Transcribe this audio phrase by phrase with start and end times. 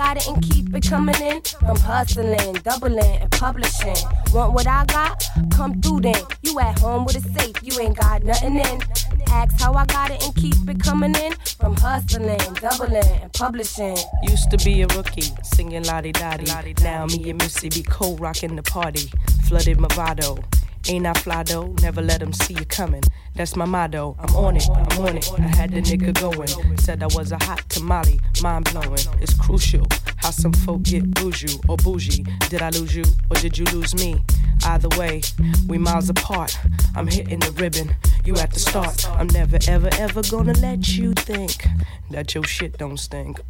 [0.00, 1.42] got it and keep it coming in.
[1.42, 4.00] From hustling, doubling, and publishing.
[4.32, 5.22] Want what I got?
[5.50, 6.22] Come through then.
[6.42, 8.80] You at home with a safe, you ain't got nothing in.
[9.28, 11.32] Ask how I got it and keep it coming in.
[11.60, 13.98] From hustling, doubling, and publishing.
[14.22, 16.74] Used to be a rookie, singing lottie dottie.
[16.82, 19.10] Now me and Missy be co rocking the party.
[19.46, 20.42] Flooded Movado.
[20.88, 21.74] Ain't I fly though?
[21.82, 23.02] Never let them see you coming.
[23.34, 24.16] That's my motto.
[24.18, 25.30] I'm on it, I'm on it.
[25.38, 26.78] I had the nigga going.
[26.78, 29.06] Said I was a hot tamale, mind blowing.
[29.20, 32.24] It's crucial how some folk get bougie or bougie.
[32.48, 34.22] Did I lose you or did you lose me?
[34.64, 35.22] Either way,
[35.66, 36.58] we miles apart.
[36.94, 37.94] I'm hitting the ribbon.
[38.24, 39.08] You at the start.
[39.18, 41.66] I'm never, ever, ever gonna let you think
[42.10, 43.40] that your shit don't stink.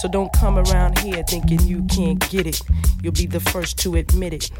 [0.00, 2.60] So don't come around here thinking you can't get it.
[3.02, 4.50] You'll be the first to admit it.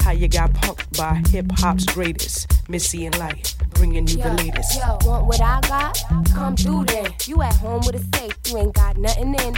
[0.00, 4.42] How you got punked by hip hop's greatest, Missy and Lyte, bringing you yo, the
[4.42, 4.78] latest.
[4.78, 5.98] Yo, want what I got?
[6.34, 7.14] Come through then.
[7.26, 9.56] You at home with a safe, you ain't got nothing in.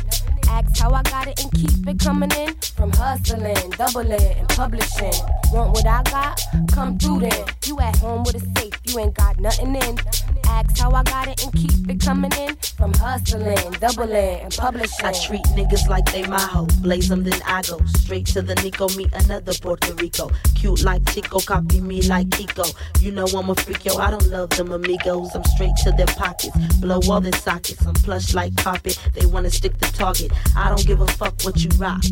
[0.49, 2.55] Ask how I got it and keep it coming in.
[2.77, 5.13] From hustling, doubling, and publishing.
[5.53, 6.41] Want what I got?
[6.73, 7.45] Come through then.
[7.65, 9.99] You at home with a safe, you ain't got nothing in.
[10.47, 12.57] Ask how I got it and keep it coming in.
[12.77, 15.05] From hustling, doubling, and publishing.
[15.07, 16.67] I treat niggas like they my hoe.
[16.81, 18.89] Blaze them, then I go straight to the Nico.
[18.91, 20.31] Meet another Puerto Rico.
[20.55, 22.75] Cute like Chico, copy me like Kiko.
[23.01, 23.97] You know I'm a freak, yo.
[23.97, 25.35] I don't love them amigos.
[25.35, 26.57] I'm straight to their pockets.
[26.77, 27.85] Blow all their sockets.
[27.87, 28.99] I'm plush like carpet.
[29.15, 30.33] They wanna stick the target.
[30.57, 32.03] I don't give a fuck what you rock.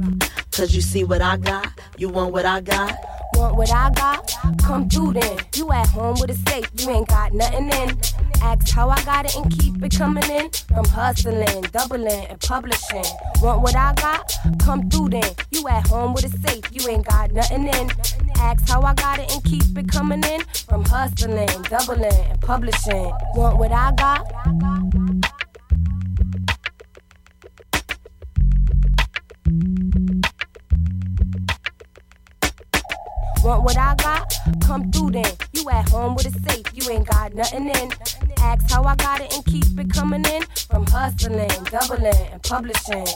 [0.53, 1.69] Cause you see what I got.
[1.97, 2.99] You want what I got?
[3.35, 4.33] Want what I got?
[4.59, 5.39] Come through then.
[5.55, 7.99] You at home with a safe, you ain't got nothing in.
[8.43, 10.51] Ask how I got it and keep it coming in.
[10.69, 13.05] From hustling, doubling, and publishing.
[13.43, 14.33] Want what I got?
[14.59, 15.35] Come through then.
[15.51, 17.91] You at home with a safe, you ain't got nothing in.
[18.37, 20.43] Ask how I got it and keep it coming in.
[20.69, 23.13] From hustling, doubling, and publishing.
[23.35, 25.30] Want what I got?
[33.43, 34.35] Want what I got?
[34.61, 35.33] Come through then.
[35.55, 37.91] You at home with a safe, you ain't got nothing in.
[38.39, 40.43] Ask how I got it and keep it coming in.
[40.69, 43.07] From hustling, doubling, and publishing.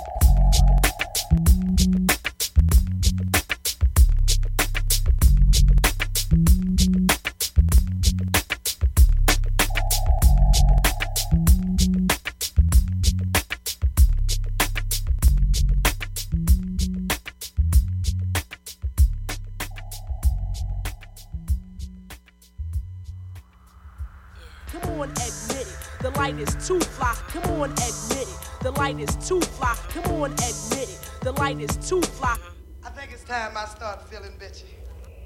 [26.34, 27.14] Light is too fly.
[27.28, 28.38] Come on, admit it.
[28.60, 29.76] The light is too fly.
[29.90, 31.10] Come on, admit it.
[31.22, 32.36] The light is too fly.
[32.84, 34.64] I think it's time I start feeling bitchy.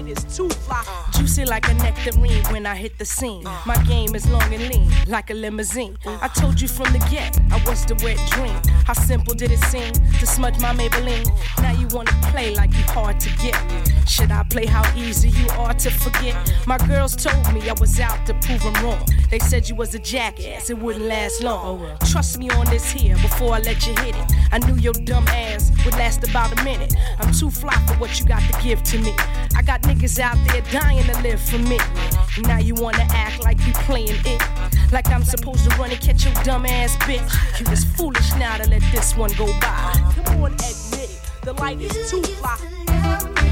[0.00, 0.82] is too fly.
[1.12, 3.44] Juicy like a nectarine when I hit the scene.
[3.64, 5.96] My game is long and lean, like a limousine.
[6.06, 8.54] I told you from the get, I was the wet dream.
[8.86, 11.26] How simple did it seem to smudge my Maybelline?
[11.62, 13.56] Now you wanna play like you hard to get.
[14.08, 16.34] Should I play how easy you are to forget?
[16.66, 19.04] My girls told me I was out to prove them wrong.
[19.30, 21.96] They said you was a jackass, it wouldn't last long.
[22.10, 24.32] Trust me on this here before I let you hit it.
[24.54, 26.94] I knew your dumb ass would last about a minute.
[27.18, 29.12] I'm too fly for what you got to give to me.
[29.56, 31.76] I got niggas out there dying to live for me.
[32.38, 34.92] Now you wanna act like you playing it.
[34.92, 37.28] Like I'm supposed to run and catch your dumb ass bitch.
[37.58, 40.12] You was foolish now to let this one go by.
[40.24, 41.20] Come on, admit it.
[41.42, 43.43] The light is too fly.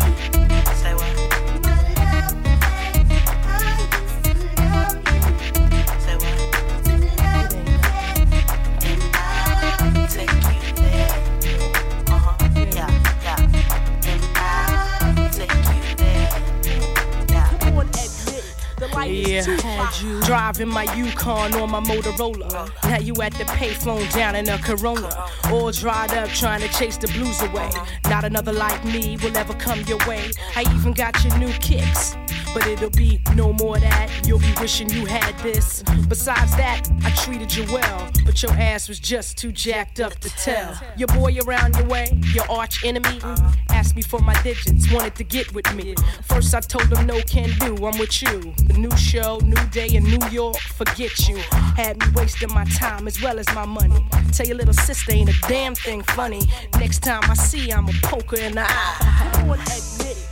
[19.04, 22.70] Yeah, too had you driving my Yukon or my Motorola.
[22.84, 25.10] Now you at the payphone down in a Corona.
[25.50, 27.70] All dried up trying to chase the blues away.
[28.08, 30.30] Not another like me will ever come your way.
[30.56, 32.16] I even got your new kicks.
[32.54, 34.10] But it'll be no more that.
[34.26, 35.82] You'll be wishing you had this.
[36.08, 38.10] Besides that, I treated you well.
[38.24, 40.78] But your ass was just too jacked up to tell.
[40.96, 43.52] Your boy around your way, your arch enemy, uh-huh.
[43.70, 45.94] asked me for my digits, wanted to get with me.
[46.24, 48.52] First I told him no can do, I'm with you.
[48.66, 51.36] The new show, new day in New York, forget you.
[51.76, 54.04] Had me wasting my time as well as my money.
[54.32, 56.42] Tell your little sister ain't a damn thing funny.
[56.78, 59.42] Next time I see, I'm a poker in the eye.
[59.42, 60.31] Admit it.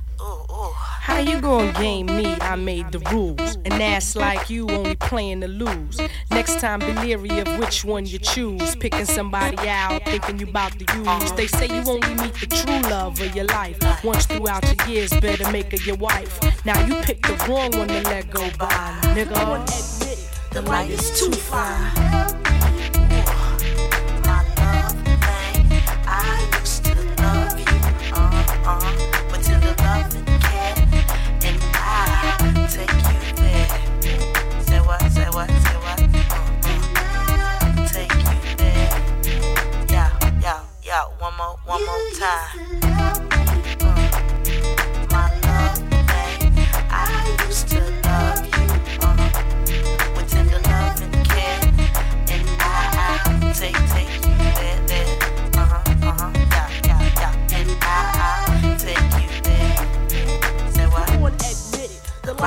[1.11, 2.37] How you gonna game me?
[2.39, 3.57] I made the rules.
[3.65, 5.99] And that's like you only playing to lose.
[6.31, 8.77] Next time, be leery of which one you choose.
[8.77, 11.31] Picking somebody out, thinking you about to use.
[11.33, 13.77] They say you only meet the true love of your life.
[14.05, 16.39] Once throughout your years, better make her your wife.
[16.65, 20.49] Now you picked the wrong one to let go by, nigga.
[20.51, 22.40] The light is too far.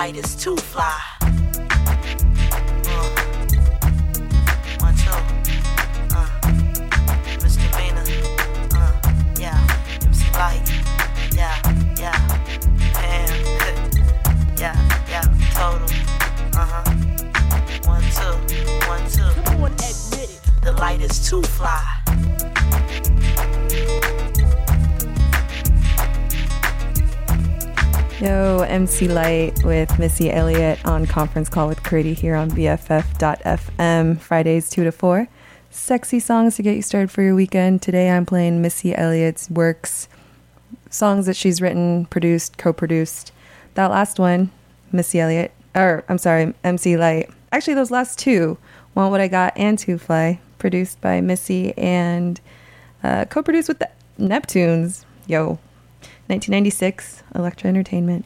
[0.04, 1.03] Light is too fly.
[28.74, 34.82] MC Lyte with Missy Elliott on conference call with Critty here on BFF.FM, Fridays 2
[34.82, 35.28] to 4.
[35.70, 37.82] Sexy songs to get you started for your weekend.
[37.82, 40.08] Today I'm playing Missy Elliott's works,
[40.90, 43.30] songs that she's written, produced, co produced.
[43.74, 44.50] That last one,
[44.90, 47.30] Missy Elliott, or I'm sorry, MC Lyte.
[47.52, 48.58] Actually, those last two,
[48.96, 52.40] Want What I Got and Too Fly, produced by Missy and
[53.04, 55.04] uh, co produced with the Neptunes.
[55.28, 55.60] Yo,
[56.26, 58.24] 1996, Elektra Entertainment.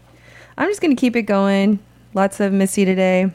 [0.59, 1.79] I'm just going to keep it going.
[2.15, 3.31] Lots of Missy today.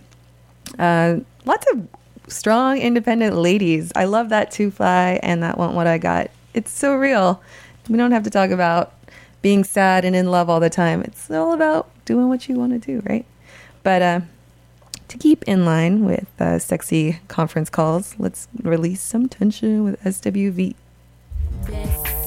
[0.78, 1.88] Uh, lots of
[2.28, 3.94] strong, independent ladies.
[3.96, 6.30] I love that Too Fly and that Want What I Got.
[6.54, 7.42] It's so real.
[7.88, 8.94] We don't have to talk about
[9.42, 11.02] being sad and in love all the time.
[11.02, 13.26] It's all about doing what you want to do, right?
[13.84, 14.22] But uh,
[15.08, 20.76] to keep in line with uh, sexy conference calls, let's release some tension with SWV.
[21.72, 22.23] And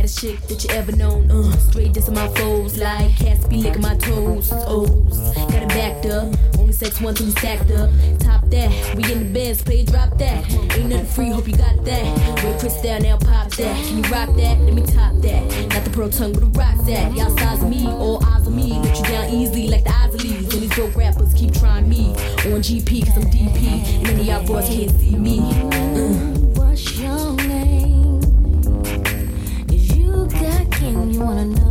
[0.00, 1.30] baddest chick that you ever known.
[1.30, 4.50] Uh, straight dissing my foes like cats be licking my toes.
[4.50, 6.34] O's got it backed up.
[6.58, 7.90] Only sex one thing stacked up.
[8.18, 8.70] Top that.
[8.96, 10.50] We in the bins, play drop that.
[10.74, 12.42] Ain't nothing free, hope you got that.
[12.42, 13.86] Wait, Chris down now, pop that.
[13.86, 14.58] Can you rock that?
[14.60, 15.70] Let me top that.
[15.70, 17.14] Got the pro tongue with the rocks that.
[17.14, 18.80] Y'all size me, all eyes on me.
[18.80, 20.54] Let you down easily like the eyes of Lees.
[20.54, 22.12] And these broke rappers keep trying me.
[22.48, 23.66] On GP, cause I'm DP.
[23.98, 25.40] And any of y'all boys can't see me.
[25.40, 26.40] Uh.
[26.56, 27.79] What's your name?
[31.30, 31.69] Wanna know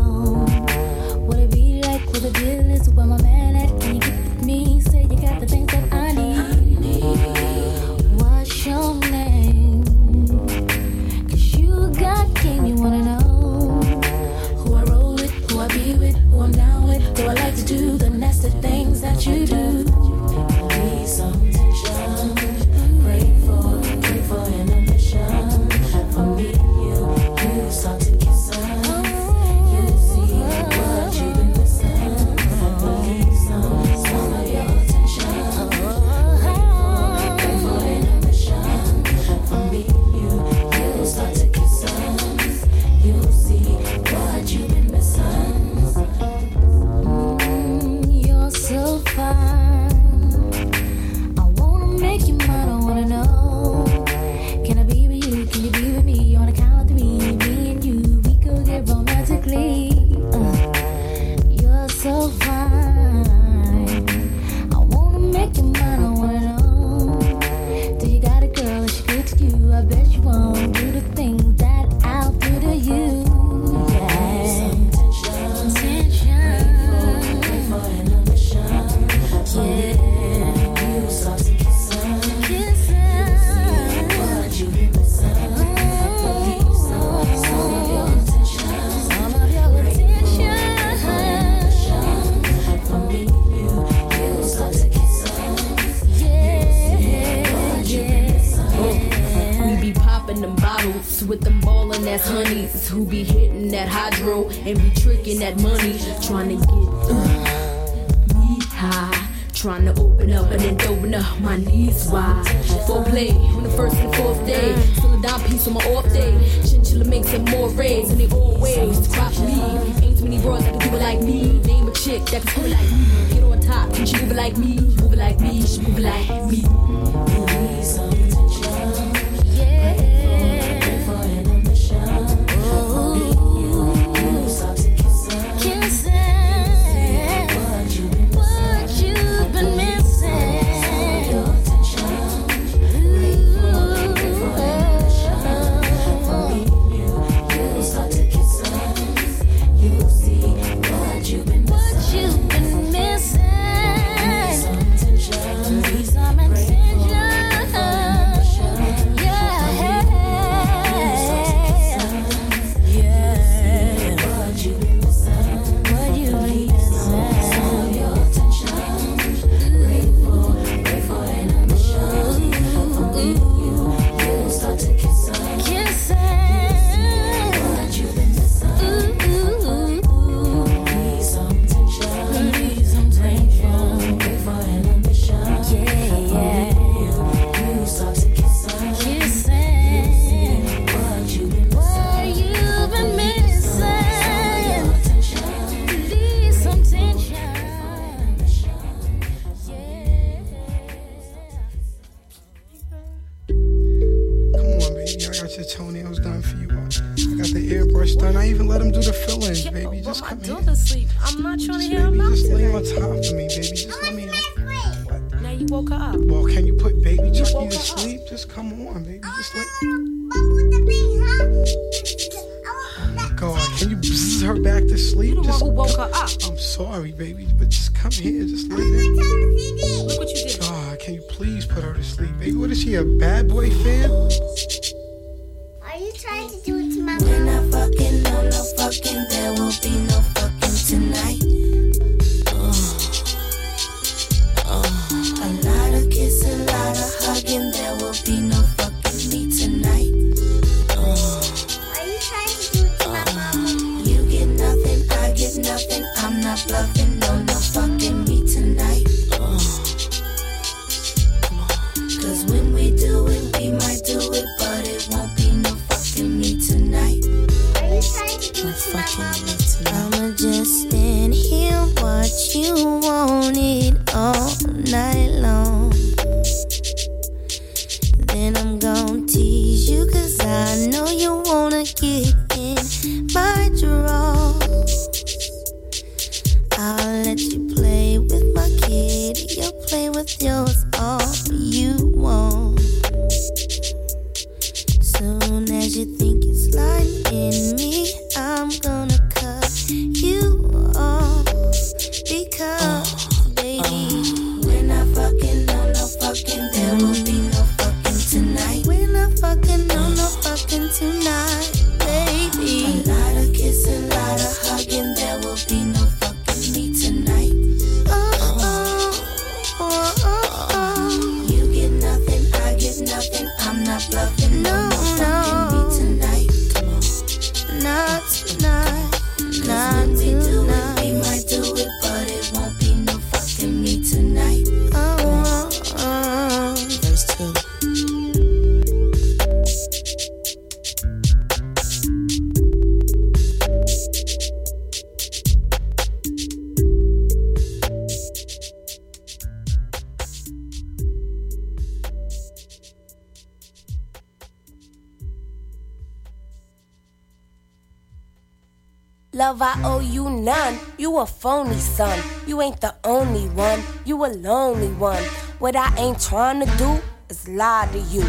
[359.59, 360.77] Love, I owe you none.
[360.97, 362.17] You a phony son.
[362.47, 363.81] You ain't the only one.
[364.05, 365.21] You a lonely one.
[365.59, 368.23] What I ain't trying to do is lie to you.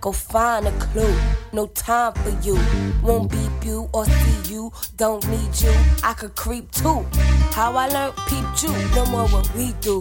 [0.00, 1.16] Go find a clue.
[1.52, 2.56] No time for you.
[3.02, 4.72] Won't beep you or see you.
[4.96, 5.74] Don't need you.
[6.04, 7.04] I could creep too.
[7.50, 8.72] How I learned peep you.
[8.94, 10.00] No more what we do.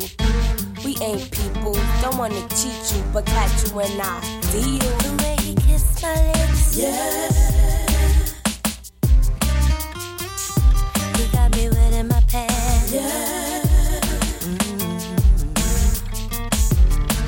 [0.83, 1.73] We ain't people.
[2.01, 4.79] Don't wanna cheat you, but catch you when I see you.
[4.79, 6.77] The way you kiss my lips.
[6.77, 7.74] Yeah.
[11.95, 12.91] In my pants.
[12.91, 13.61] Yeah.
[14.43, 14.95] Mm-hmm.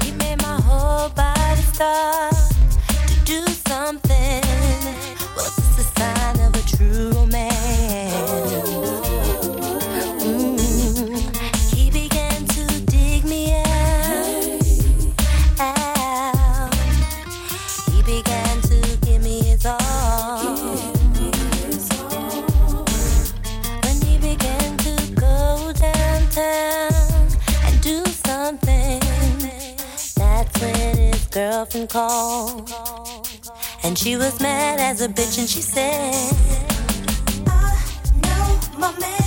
[0.05, 2.35] You made my whole body start
[3.07, 4.43] to do something.
[5.35, 7.16] Well, it's a sign of a true
[31.67, 32.71] girlfriend called.
[33.83, 36.33] And she was mad as a bitch and she said,
[37.47, 37.77] I
[38.23, 39.26] know my man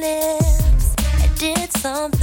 [0.00, 2.19] lips, I did something.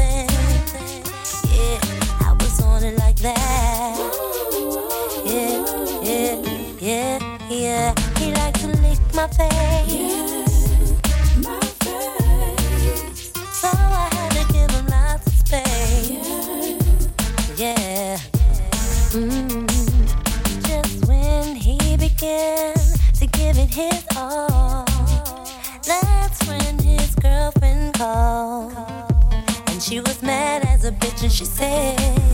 [31.28, 32.27] As a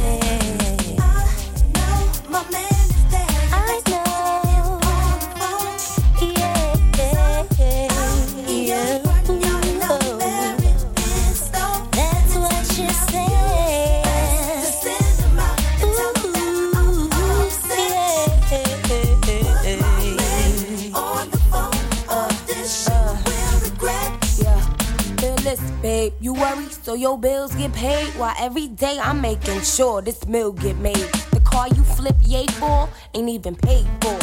[26.94, 31.10] so your bills get paid while every day I'm making sure this meal get made.
[31.32, 34.14] The car you flip yay for ain't even paid for.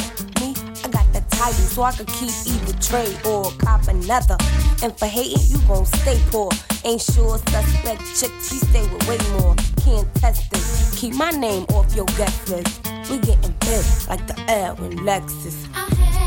[0.41, 0.55] Me,
[0.85, 4.37] I got the title so I could keep either trade or cop another.
[4.85, 6.51] And for hating, you gon' stay poor.
[6.85, 9.57] Ain't sure suspect chick, she stay with way more.
[9.83, 10.97] Can't test this.
[10.97, 12.87] Keep my name off your guest list.
[13.11, 15.67] We getting big like the air in Lexus.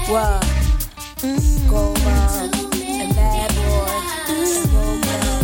[0.10, 0.44] What?
[1.24, 2.54] Mm, go on.
[2.84, 4.24] And bad boy.
[4.28, 5.43] Mm, now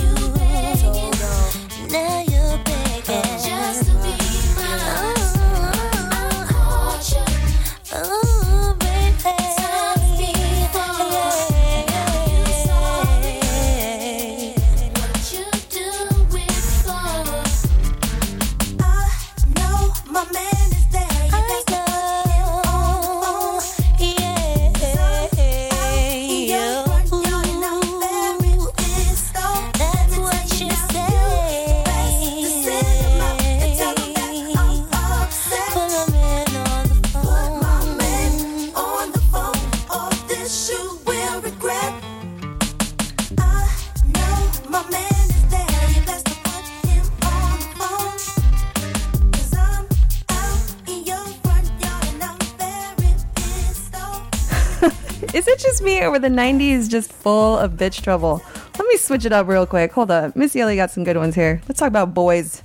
[56.19, 58.41] were the 90s just full of bitch trouble?
[58.77, 59.91] Let me switch it up real quick.
[59.93, 60.36] Hold up.
[60.36, 61.62] Missy Elliott got some good ones here.
[61.67, 62.62] Let's talk about boys.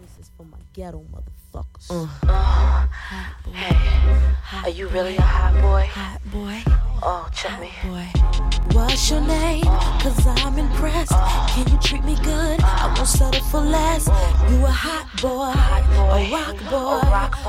[0.00, 2.08] This is for my ghetto motherfuckers.
[2.26, 2.86] Uh,
[3.52, 5.86] hey, are you really a hot boy?
[5.92, 6.62] Hot boy.
[7.02, 7.70] Oh, check hot me.
[7.84, 8.29] Boy.
[8.72, 9.64] What's your name?
[10.00, 11.12] Cause I'm impressed.
[11.50, 12.60] Can you treat me good?
[12.62, 14.06] I won't settle for less.
[14.06, 15.52] You a hot boy,
[16.16, 17.00] a rock boy,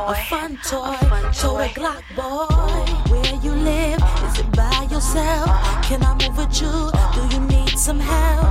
[0.01, 0.97] a fun toy,
[1.33, 3.11] toy Glock boy.
[3.11, 3.99] Where you live?
[4.25, 5.47] Is it by yourself?
[5.83, 6.91] Can I move with you?
[7.13, 8.45] Do you need some help?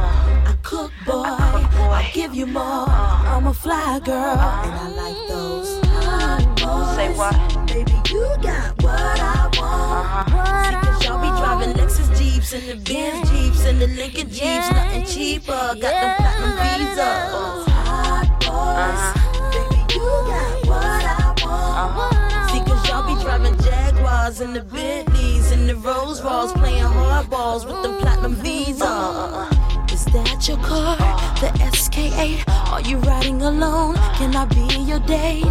[0.51, 2.89] I cook boy, I give you more.
[2.89, 6.97] I'm a fly girl, and I like those hot boys.
[6.97, 7.67] Say what?
[7.67, 9.61] Baby, you got what I want.
[9.61, 10.37] Uh-huh.
[10.37, 12.30] What I y'all be driving Lexus Jeeps
[12.61, 15.53] and the Benz Jeeps and the Lincoln Jeeps, nothing cheaper.
[15.53, 17.67] Got them platinum visas.
[17.87, 19.05] Hot boys,
[19.53, 22.51] baby, you got what I want.
[22.51, 27.67] See, cause y'all be driving Jaguars and the Bentleys and the Rolls Royce, playing hardballs
[27.67, 29.60] with them platinum visas.
[30.01, 30.97] Is that your car?
[31.41, 32.49] The SK8?
[32.73, 33.97] Are you riding alone?
[34.17, 35.45] Can I be your date?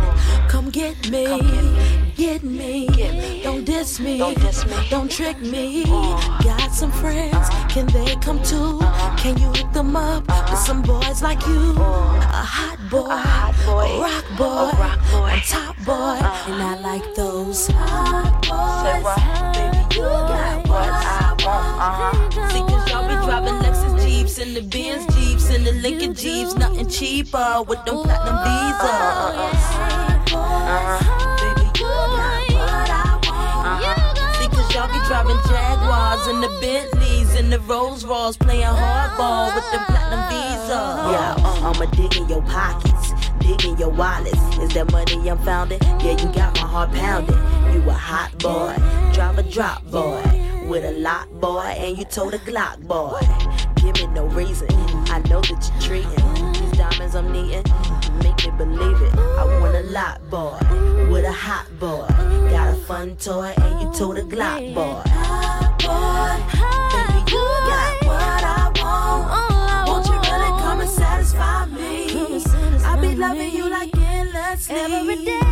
[0.48, 1.28] Come get me.
[2.16, 3.44] Get me.
[3.44, 4.18] Don't diss me.
[4.90, 5.84] Don't trick me.
[6.42, 7.48] Got some friends.
[7.70, 8.80] Can they come too?
[9.22, 11.74] Can you hook them up with some boys like you?
[11.78, 13.06] A hot boy.
[13.06, 14.72] A rock boy.
[15.30, 15.94] A top boy.
[15.94, 16.52] Uh-huh.
[16.52, 19.06] And I like those hot boys.
[19.54, 21.82] Baby, you got what I want.
[21.86, 22.50] Uh-huh.
[22.50, 23.09] See, cause y'all be driving Lexus
[24.30, 29.58] Jeeps and the Benz Jeeps and the Lincoln Jeeps, nothing cheaper with them platinum visas.
[31.42, 33.90] Baby, you got what I want.
[34.36, 39.66] See, y'all be driving Jaguars and the Bentleys and the Rolls Royce playing hardball with
[39.72, 40.78] the platinum visa.
[41.10, 44.38] Yeah, uh, I'ma dig in your pockets, dig in your wallets.
[44.60, 45.82] Is that money I'm founding?
[45.82, 47.36] Yeah, you got my heart pounding.
[47.74, 48.76] You a hot boy,
[49.12, 50.39] drive a drop boy
[50.70, 53.20] with a lot boy, and you told a Glock boy.
[53.78, 54.68] Give me no reason,
[55.10, 57.64] I know that you're treating these diamonds I'm needing.
[58.22, 59.14] Make me believe it.
[59.18, 60.60] I want a lot boy
[61.12, 62.06] with a hot boy.
[62.52, 65.02] Got a fun toy, and you told a Glock boy.
[65.10, 66.38] Hot boy,
[66.94, 69.90] baby, you got what I want.
[69.90, 72.44] Won't you really come and satisfy me?
[72.86, 74.76] I be loving you like endlessly.
[74.76, 75.49] Every day,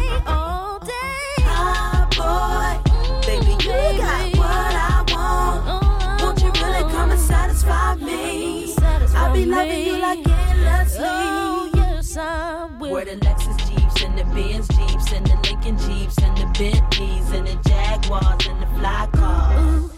[9.38, 11.06] be loving you like endlessly.
[11.06, 12.92] Oh, yes, I will.
[12.92, 17.32] Where the Lexus Jeeps and the Benz Jeeps and the Lincoln Jeeps and the Bentleys
[17.32, 19.92] and the Jaguars and the fly cars.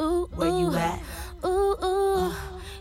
[0.00, 1.00] Ooh, ooh, Where you at?
[1.44, 2.32] ooh, ooh,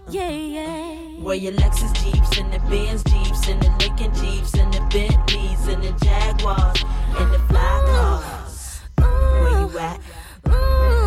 [0.10, 0.96] yeah, yeah.
[1.24, 5.68] Where your Lexus Jeeps and the Benz Jeeps and the Lincoln Jeeps and the Bentleys
[5.68, 6.84] and the Jaguars
[7.18, 8.82] and the fly cars.
[8.98, 10.00] Where you at?
[10.46, 10.99] I'm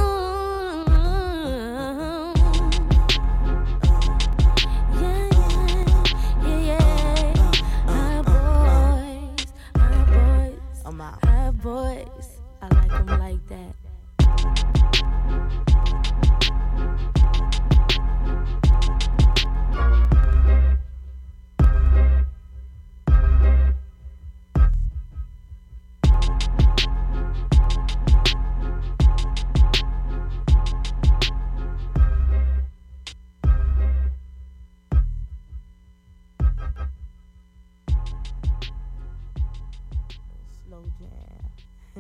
[11.63, 12.22] boys,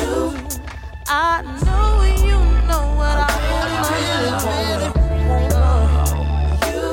[0.00, 0.14] do.
[1.06, 3.28] I know you know what I,
[3.90, 4.44] really, want.
[4.46, 4.90] Really,
[5.28, 5.60] really
[6.70, 6.86] you.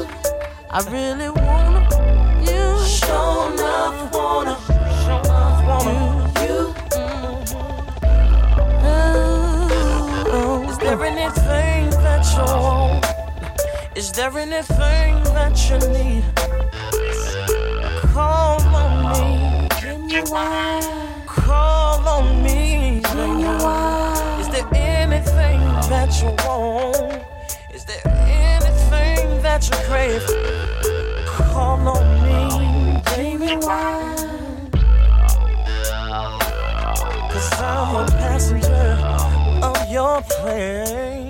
[0.70, 1.82] I really wanna
[2.50, 2.64] you.
[2.86, 4.56] Show enough wanna.
[5.04, 6.60] Show enough to you.
[8.84, 10.70] Oh, oh.
[10.70, 13.06] Is there anything that you want?
[13.96, 16.24] Is there anything that you need?
[18.14, 19.68] Call on me.
[19.82, 20.82] Can you why?
[21.26, 22.87] Call on me
[23.18, 24.42] anything you want?
[24.42, 27.24] Is there anything that you want?
[27.74, 30.24] Is there anything that you crave?
[31.26, 34.16] Call on me, baby, why?
[37.32, 38.98] Cause I'm a passenger
[39.64, 41.27] of your plane.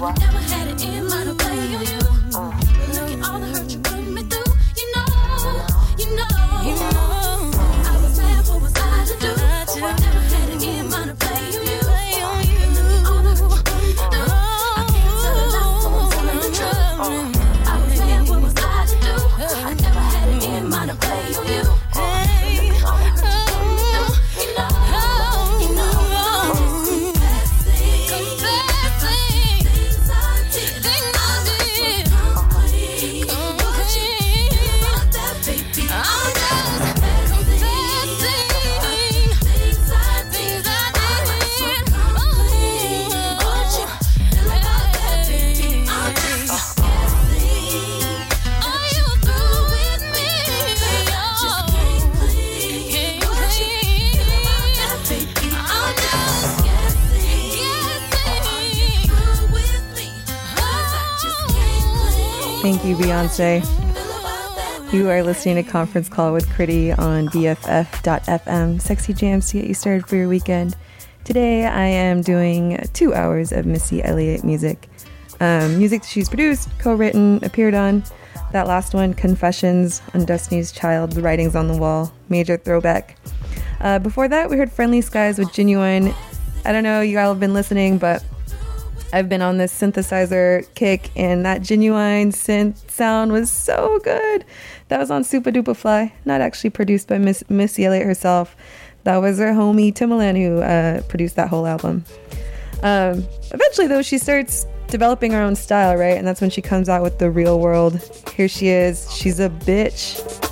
[0.00, 1.39] Never had it in my
[63.20, 64.92] Beyonce.
[64.94, 69.74] You are listening to Conference Call with Critty on BFF.FM, sexy jams to get you
[69.74, 70.74] started for your weekend.
[71.24, 74.88] Today I am doing two hours of Missy Elliott music.
[75.38, 78.04] Um, music that she's produced, co written, appeared on.
[78.52, 83.18] That last one, Confessions on Destiny's Child, The Writings on the Wall, major throwback.
[83.80, 86.14] Uh, before that, we heard Friendly Skies with Ginuwine.
[86.64, 88.24] I don't know, you all have been listening, but
[89.12, 94.44] I've been on this synthesizer kick, and that genuine synth sound was so good.
[94.88, 98.56] That was on Supa Dupa Fly, not actually produced by Miss Missy Elliott herself.
[99.04, 102.04] That was her homie Timbaland who uh, produced that whole album.
[102.82, 106.16] Um, eventually, though, she starts developing her own style, right?
[106.16, 108.00] And that's when she comes out with the real world.
[108.34, 109.12] Here she is.
[109.14, 110.48] She's a bitch.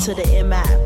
[0.00, 0.79] to the MI.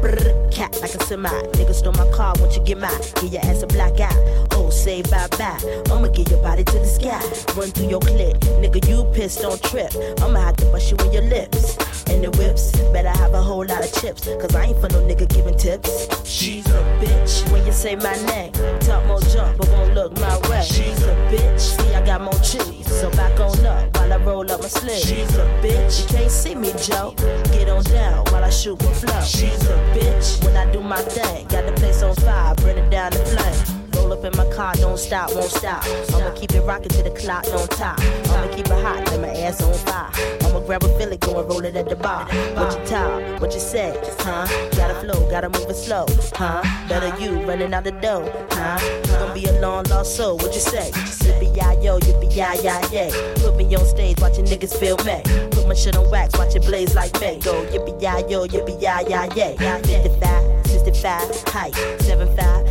[0.85, 1.31] Like a semi.
[1.31, 2.90] Nigga stole my car, won't you get mine?
[3.14, 4.47] Get your ass a black eye.
[4.51, 5.59] Oh, say bye bye.
[5.90, 7.25] I'ma get your body to the sky.
[7.59, 8.38] Run through your clip.
[8.61, 9.90] Nigga, you pissed, don't trip.
[10.20, 11.79] I'ma have to bust you in your lips.
[12.11, 14.27] And the whips, better have a whole lot of chips.
[14.27, 16.07] Cause I ain't for no nigga giving tips.
[16.29, 18.53] She's a bitch when you say my name.
[18.81, 20.61] Talk more jump, but won't look my way.
[20.66, 21.61] She's a bitch.
[21.61, 22.87] See, I got more cheese.
[23.01, 24.99] So back on up while I roll up my sleeve.
[24.99, 26.03] She's a bitch.
[26.03, 27.14] You can't see me, Joe.
[27.53, 29.21] Get on down while I shoot my flow.
[29.23, 31.47] She's a bitch when I do my thing.
[31.49, 33.84] Got the place on fire, burn it down the flame.
[34.05, 35.83] Roll up in my car, don't stop, won't stop.
[36.12, 37.99] I'ma keep it rocking till the clock don't top.
[38.29, 40.11] I'ma keep it hot, let my ass on fire.
[40.43, 42.27] I'ma grab a Philly, go and roll it at the bar.
[42.55, 44.47] What you talk, what you say, huh?
[44.77, 46.62] Gotta flow, gotta move it slow, huh?
[46.87, 48.79] Better you running out the door, huh?
[49.07, 50.90] You gonna be a long lost soul, what you say?
[51.25, 53.35] Yippee yi yo, yippee yi yi yay.
[53.37, 55.23] Put me on stage, watching niggas feel me.
[55.53, 57.38] Put my shit on wax, watch it blaze like me.
[57.38, 59.57] Go yippee yi yo, yippee yi yi yay.
[59.57, 62.63] 55, 65, height, 75,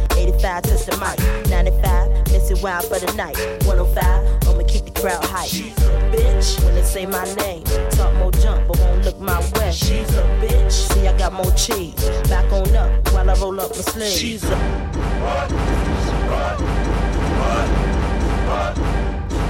[0.44, 1.50] 85, touch the mic.
[1.50, 3.38] 95, missing wild for the night.
[3.66, 5.48] 105, I'ma keep the crowd hype.
[5.48, 7.64] She's a bitch when they say my name.
[7.92, 9.72] Talk more jump, but won't look my way.
[9.72, 10.72] She's a bitch.
[10.72, 11.96] See, I got more cheese.
[12.28, 14.18] Back on up while I roll up my sleeves.
[14.18, 14.58] She's a.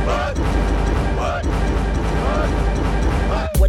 [0.06, 0.53] What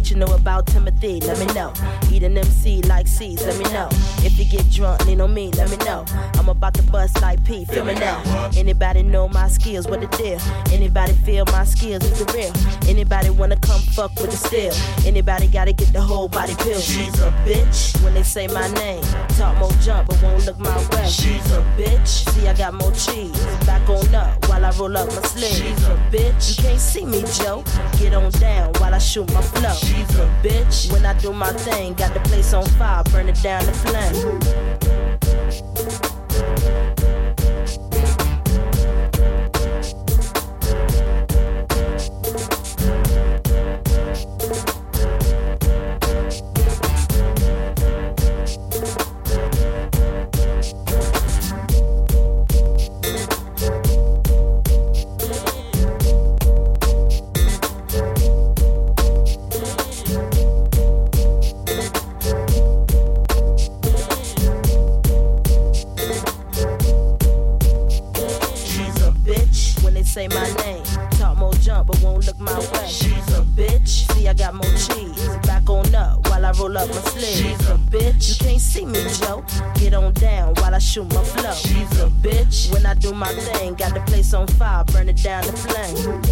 [0.03, 1.21] you know about Timothy?
[1.21, 1.71] Let me know.
[2.11, 3.87] Eat an MC like C's, let me know.
[4.25, 6.03] If you get drunk, lean on me, let me know.
[6.35, 8.21] I'm about to bust like P, feel me now.
[8.57, 10.39] Anybody know my skills, what the deal?
[10.73, 12.51] Anybody feel my skills is the real?
[12.89, 14.73] Anybody wanna come fuck with the steel?
[15.07, 16.79] Anybody gotta get the whole body pill?
[16.79, 19.03] She's a bitch when they say my name.
[19.37, 21.07] Talk more jump, but won't look my way.
[21.07, 22.29] She's a bitch.
[22.33, 23.39] See, I got more cheese.
[23.65, 25.53] Back on up while I roll up my sleeve.
[25.53, 26.57] She's a bitch.
[26.57, 27.63] You can't see me, Joe.
[27.97, 29.84] Get on down while I shoot my flow.
[29.85, 30.91] She's a bitch.
[30.91, 35.04] When I do my thing, got the place on fire, burn it down to flame.
[83.33, 86.24] Thing, got the place on fire, burn it down to flame.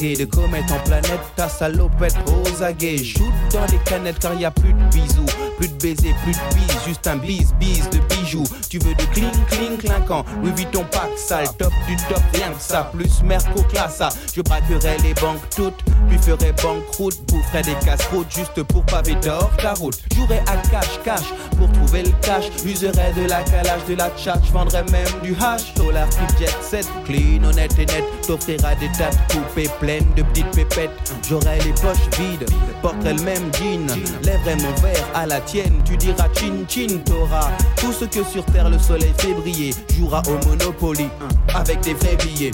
[0.00, 4.50] De comète en planète, ta salopette aux aguets Shoot dans les canettes car y a
[4.50, 5.26] plus de bisous.
[5.58, 8.44] Plus de baisers, plus de bises, juste un bis, bis de bijoux.
[8.70, 10.24] Tu veux de cling, cling, clinquant.
[10.42, 12.90] Louis Vuitton pack sale, top du top, rien que ça.
[12.94, 14.02] Plus Merco classe
[14.34, 19.50] Je braquerai les banques toutes Puis ferai banqueroute, boufferai des casse-routes Juste pour paver d'or
[19.58, 19.98] ta route.
[20.14, 22.46] Jouerai à cash, cash pour trouver le cash.
[22.64, 25.74] Userai de la calage, de la tchatch Vendrai même du hash.
[25.74, 28.04] Dollar type jet set, clean, honnête et net.
[28.26, 30.90] T'offrira des de coupées pleines de petites pépettes.
[31.28, 32.48] J'aurai les poches vides,
[32.82, 33.86] porterai le même jean.
[34.22, 38.44] Lèverai mon verre à la tienne Tu diras chin chin, t'auras Tout ce que sur
[38.46, 39.74] terre le soleil fait briller.
[39.96, 41.08] Jouera au Monopoly
[41.54, 42.52] avec des vrais billets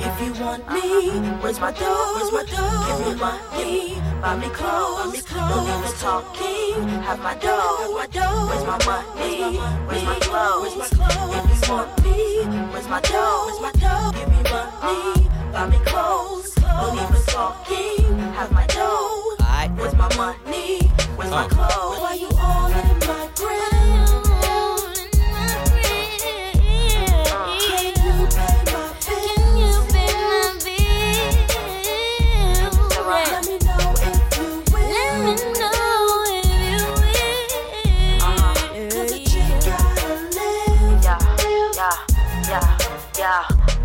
[0.00, 2.12] If you want me, where's my dough?
[2.16, 2.84] Where's my dough?
[2.86, 5.24] Give me money, buy me clothes.
[5.32, 7.78] No need for talking, have my dough.
[7.80, 8.46] Have my dough.
[8.48, 9.58] Where's my money?
[9.86, 10.76] Where's my clothes?
[10.76, 11.36] Where's my clothes?
[11.36, 13.44] If you want me, where's my dough?
[13.46, 14.12] Where's my dough?
[14.14, 16.56] Give me money, buy me clothes.
[16.58, 19.36] No need for talking, have my dough.
[19.76, 20.88] Where's my money?
[21.16, 21.48] Where's my uh.
[21.48, 22.00] clothes?
[22.00, 22.97] Why you all in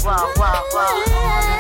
[0.04, 1.53] 哇哇哇！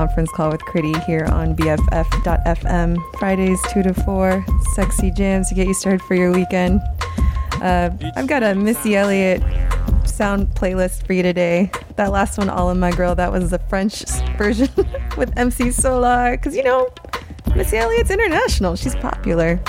[0.00, 3.18] conference call with Critty here on BFF.FM.
[3.18, 4.42] Fridays, 2 to 4,
[4.72, 6.80] sexy jams to get you started for your weekend.
[7.60, 9.42] Uh, I've got a Missy Elliott
[10.06, 11.70] sound playlist for you today.
[11.96, 14.02] That last one, All in My Grill, that was the French
[14.38, 14.70] version
[15.18, 16.88] with MC Solaar, because you know,
[17.54, 18.76] Missy Elliott's international.
[18.76, 19.60] She's popular.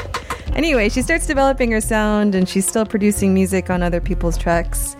[0.53, 4.95] Anyway, she starts developing her sound and she's still producing music on other people's tracks.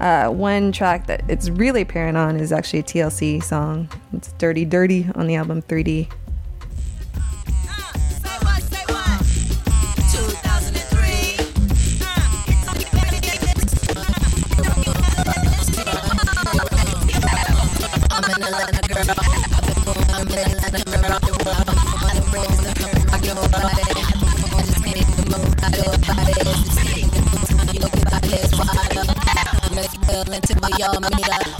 [0.00, 4.64] Uh, one track that it's really apparent on is actually a TLC song it's Dirty
[4.64, 6.08] Dirty on the album 3D.
[30.78, 31.59] Y'all, my nigga.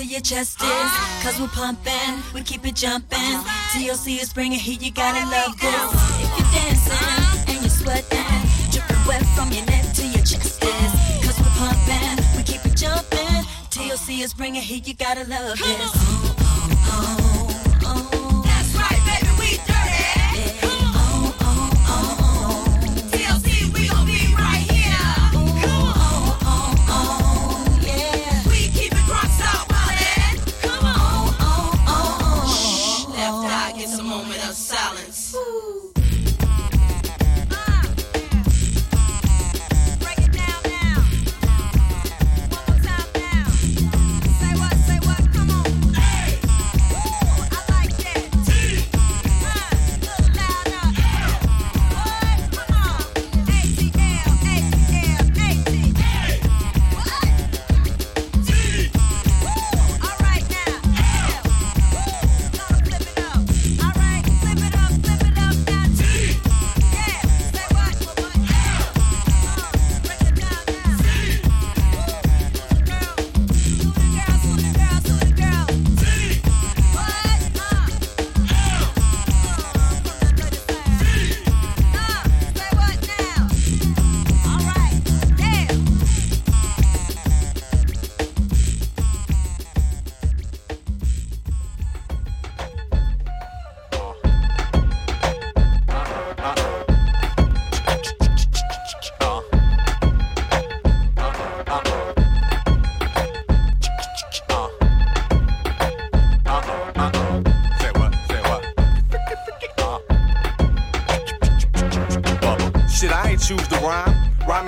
[0.00, 0.90] till your chest is.
[1.22, 3.36] Cause we're pumping, we keep it jumping.
[3.72, 5.90] TLC is bringing heat, you gotta love this.
[6.24, 8.40] If you're dancing and you're sweating,
[8.70, 10.92] dripping wet from your neck to your chest is.
[11.24, 13.44] Cause we're pumping, we keep it jumping.
[13.70, 15.66] TLC is bringing heat, you gotta love this.
[15.68, 18.10] Oh, oh, oh, oh.
[18.14, 18.29] oh.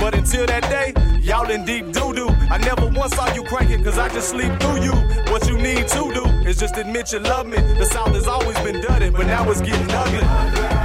[0.00, 2.28] But until that day, y'all in deep doo doo.
[2.50, 4.92] I never once saw you cranking, cause I just sleep through you.
[5.32, 7.58] What you need to do is just admit you love me.
[7.58, 10.77] The South has always been dirty, but now it's getting ugly.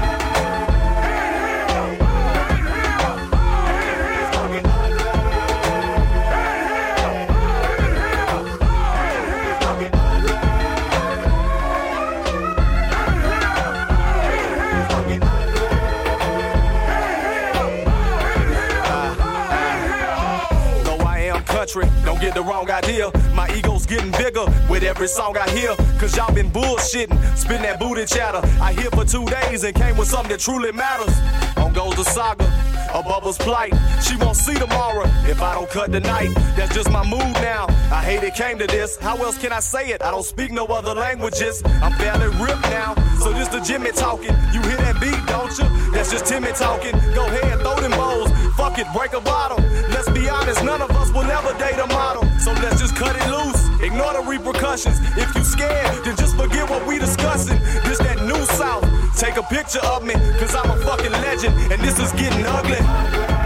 [22.33, 23.11] The wrong idea.
[23.33, 25.75] My ego's getting bigger with every song I hear.
[25.99, 28.41] Cause y'all been bullshitting, spitting that booty chatter.
[28.61, 31.13] I here for two days and came with something that truly matters.
[31.57, 32.45] On goes the saga,
[32.93, 33.73] a bubble's plight.
[34.01, 36.33] She won't see tomorrow if I don't cut tonight.
[36.55, 37.67] That's just my mood now.
[37.91, 38.97] I hate it came to this.
[38.97, 40.01] How else can I say it?
[40.01, 41.61] I don't speak no other languages.
[41.65, 42.95] I'm fairly ripped now.
[43.19, 44.35] So this the Jimmy talking.
[44.53, 45.91] You hear that beat, don't you?
[45.91, 46.93] That's just Timmy talking.
[47.13, 48.31] Go ahead, throw them bowls.
[48.55, 49.59] Fuck it, break a bottle.
[49.89, 52.22] Let's be honest, none of us will ever date a model.
[52.43, 53.81] So let's just cut it loose.
[53.81, 54.99] Ignore the repercussions.
[55.15, 57.57] If you scared, then just forget what we discussing.
[57.87, 58.83] This that new South.
[59.17, 63.42] Take a picture of me, cause I'm a fucking legend, and this is getting ugly.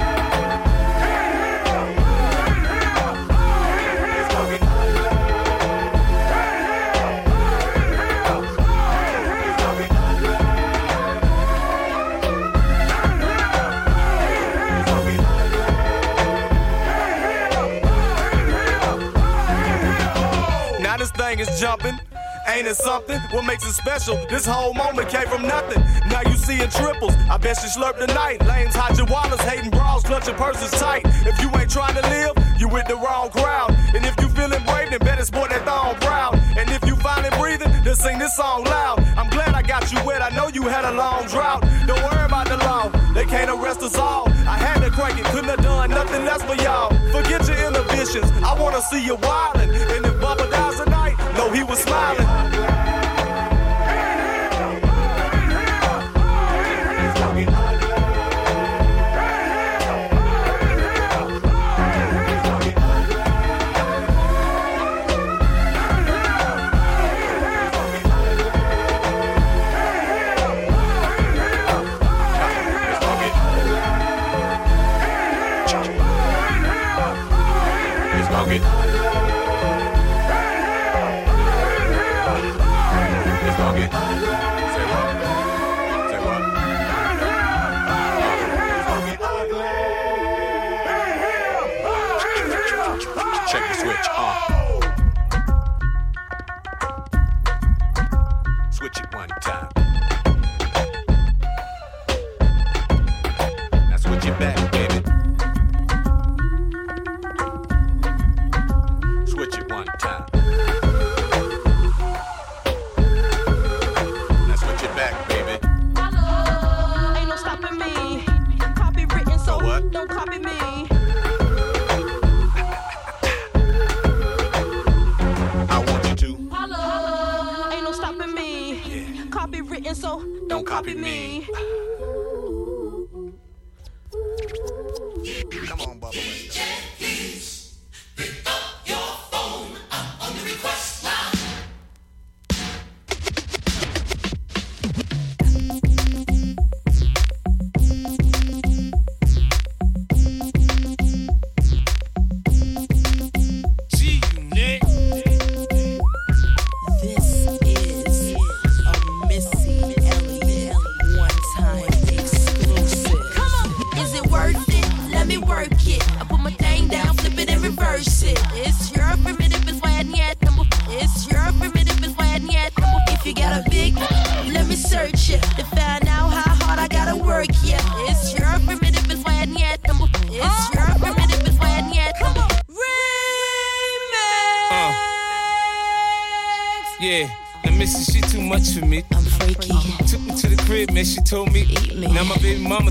[21.30, 22.00] Thing is jumping.
[22.48, 23.20] Ain't it something?
[23.32, 24.16] What makes it special?
[24.30, 25.84] This whole moment came from nothing.
[26.08, 27.14] Now you seeing triples.
[27.30, 28.40] I bet you slurp tonight.
[28.46, 31.04] Lames, hot wallets, hating bras, clutching purses tight.
[31.28, 33.76] If you ain't trying to live, you with the wrong crowd.
[33.94, 36.36] And if you feeling brave, then better sport that thong proud.
[36.58, 39.04] And if you finally breathing, then sing this song loud.
[39.18, 40.22] I'm glad I got you wet.
[40.22, 41.62] I know you had a long drought.
[41.86, 42.88] Don't worry about the law.
[43.14, 44.30] They can't arrest us all.
[44.48, 46.90] I had to crank it, couldn't have done nothing less for y'all.
[47.12, 48.32] Forget your inhibitions.
[48.42, 49.70] I wanna see you wildin'.
[49.96, 50.97] And if Bubba dies tonight,
[51.54, 53.07] he was smiling.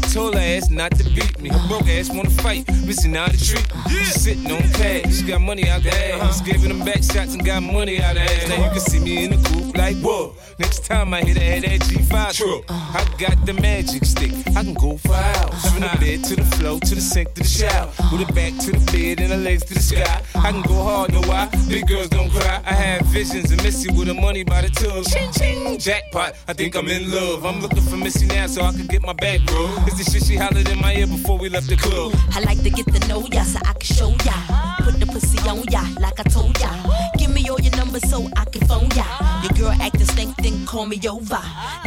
[0.00, 1.50] Told her ass not to beat me.
[1.50, 4.04] Her broke ass wanna fight, missing how to treat me.
[4.04, 6.40] She sitting on cash, she got money out the ass.
[6.40, 8.48] Giving them back shots and got money out the ass.
[8.48, 10.34] Now you can see me in the coupe like whoa.
[10.58, 12.64] Next time I hit her head that G5 truck.
[12.70, 15.70] I got the magic stick, I can go for hours.
[15.70, 17.92] From the bed to the floor, to the sink to the shower.
[18.10, 20.22] With her back to the bed and her legs to the sky.
[20.34, 21.50] I can go hard, know why?
[21.68, 22.62] Big girls don't cry.
[22.64, 25.04] I have visions of Missy with the money by the tub.
[25.04, 26.34] Ching ching, jackpot.
[26.48, 27.44] I think I'm in love.
[27.44, 29.66] I'm looking for Missy now so I can get my back, bro.
[29.86, 32.14] Is the shit she hollered in my ear before we left the club?
[32.32, 34.36] I like to get to know ya so I can show ya.
[34.80, 36.70] Put the pussy on ya like I told ya.
[37.18, 39.35] Give me all your numbers so I can phone ya.
[39.56, 41.40] Girl acting stink, then call me over.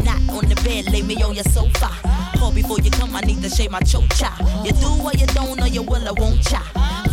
[0.03, 1.89] Not on the bed, lay me on your sofa.
[2.37, 4.31] Call before you come, I need to shave my chocha.
[4.65, 6.63] You do or you don't, or you will or won't cha.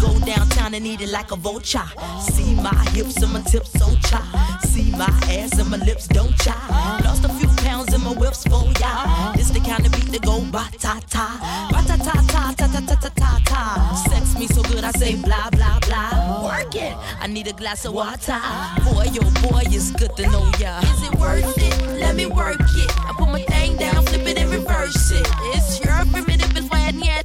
[0.00, 1.88] Go downtown and eat it like a vulture.
[2.20, 4.20] See my hips and my tips so cha.
[4.64, 6.56] See my ass and my lips don't cha.
[7.04, 9.32] Lost a few pounds in my whips for ya.
[9.34, 11.26] This the kind of beat that go ba ta ta,
[11.70, 13.62] ba ta ta ta ta ta ta ta ta ta.
[14.08, 16.44] Sex me so good I say blah blah blah.
[16.44, 16.94] Work it.
[17.20, 18.40] I need a glass of water.
[18.84, 20.80] Boy, yo boy, it's good to know ya.
[20.80, 22.00] Is it worth it?
[22.00, 22.90] Let me work it.
[23.08, 25.26] I put my thing down, flip it and reverse it.
[25.54, 27.24] It's your primitive, it's I need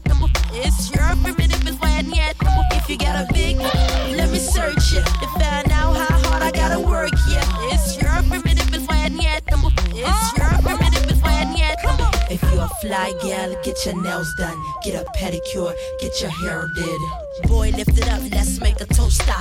[0.66, 2.36] It's your primitive, it's I need
[2.78, 3.58] If you got a big,
[4.20, 5.06] let me search it.
[5.22, 7.46] To find out how hard I gotta work, yeah.
[7.74, 9.44] It's your primitive, it's I need
[10.04, 10.41] It's your
[12.32, 14.58] If you're a fly gal, get your nails done.
[14.86, 17.02] Get a pedicure, get your hair did.
[17.48, 19.34] Boy, lift it up, let's make a toaster.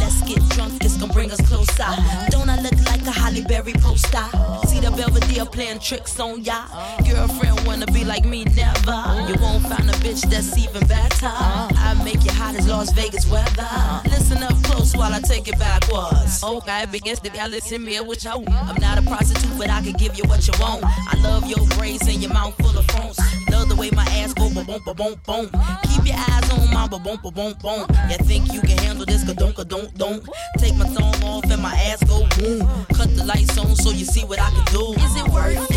[0.00, 1.90] Let's get drunk, it's gonna bring us closer.
[2.30, 4.26] Don't I look like a Halle Berry poster?
[4.66, 6.66] See the Belvedere playing tricks on ya.
[7.08, 8.98] Girlfriend wanna be like me, never.
[9.28, 11.26] You won't find a bitch that's even better.
[11.30, 13.68] I make you hot as Las Vegas weather.
[14.04, 16.42] Listen up close while I take it backwards.
[16.42, 19.92] Okay, begins to y'all listen me what you I'm not a prostitute, but I can
[19.92, 20.82] give you what you want.
[20.84, 23.18] I love your braids and your mouth full of phones.
[23.50, 25.50] Love the way my ass go boom boom boom boom.
[25.84, 27.18] Keep your eyes on my boom boom
[27.52, 27.86] boom.
[28.10, 29.24] You think you can handle this?
[29.24, 30.24] Ka don't, don't.
[30.58, 32.60] Take my tongue off and my ass go boom.
[32.94, 34.94] Cut the lights on so you see what I can do.
[34.94, 35.73] Is it worth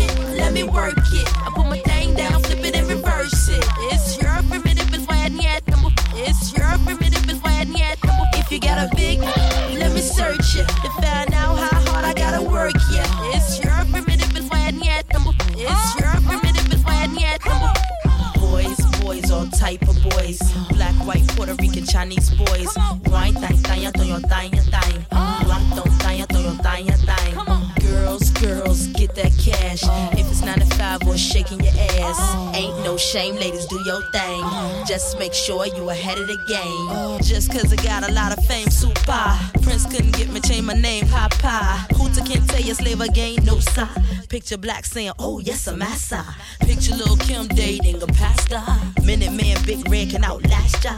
[21.98, 22.76] Chinese boys.
[23.06, 24.28] Wine time, time, Toyota
[24.70, 25.04] time.
[25.48, 26.62] Ram don't time, Toyota
[27.04, 27.72] time.
[27.80, 29.82] Girls, girls, get that cash.
[30.16, 32.47] If it's not a five, we're shaking your ass.
[32.58, 34.42] Ain't no shame, ladies, do your thing.
[34.84, 37.22] Just make sure you ahead of the game.
[37.22, 39.38] Just cause I got a lot of fame, super.
[39.62, 41.86] Prince couldn't get me, change my name, Papa.
[41.94, 43.88] Hooter can't tell you slave again, no sir.
[44.28, 46.24] Picture black saying, oh yes, I'm massa.
[46.58, 48.60] Picture Lil' Kim dating a pastor.
[49.04, 50.94] Minute Man, Big Red can outlast ya.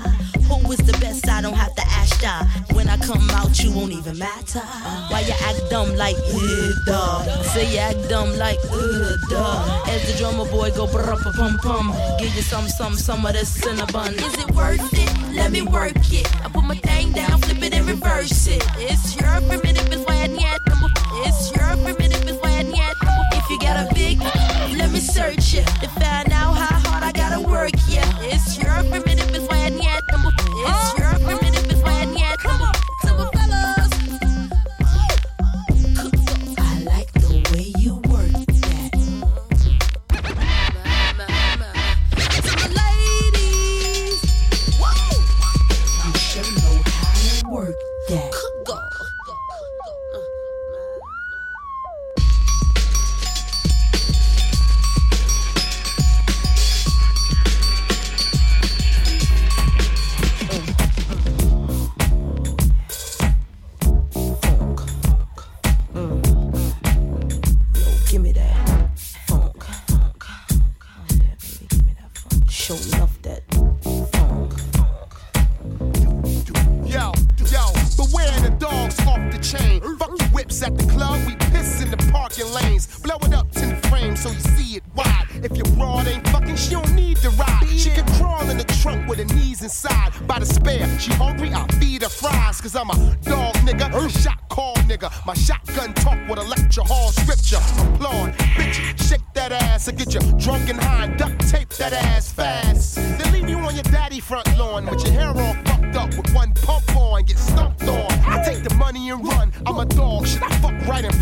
[0.49, 1.29] Who is the best?
[1.29, 2.43] I don't have to ask ya.
[2.75, 4.59] When I come out, you won't even matter.
[5.11, 7.43] Why you act dumb like, uh, duh.
[7.43, 9.85] Say you act dumb like, uh, duh.
[9.87, 11.15] As the drummer boy go brr
[11.59, 12.19] pum pum.
[12.19, 14.15] Give you some, some, some of this cinnamon.
[14.15, 15.35] Is it worth it?
[15.35, 16.45] Let me work it.
[16.45, 18.63] I put my thing down, flip it and reverse it.
[18.77, 20.45] It's your primitive, it's why I need
[21.27, 22.95] It's your primitive, it's why I need
[23.33, 24.21] If you got a big,
[24.77, 27.73] let me search it to find out how hard I gotta work.
[27.89, 29.10] Yeah, it's your primitive,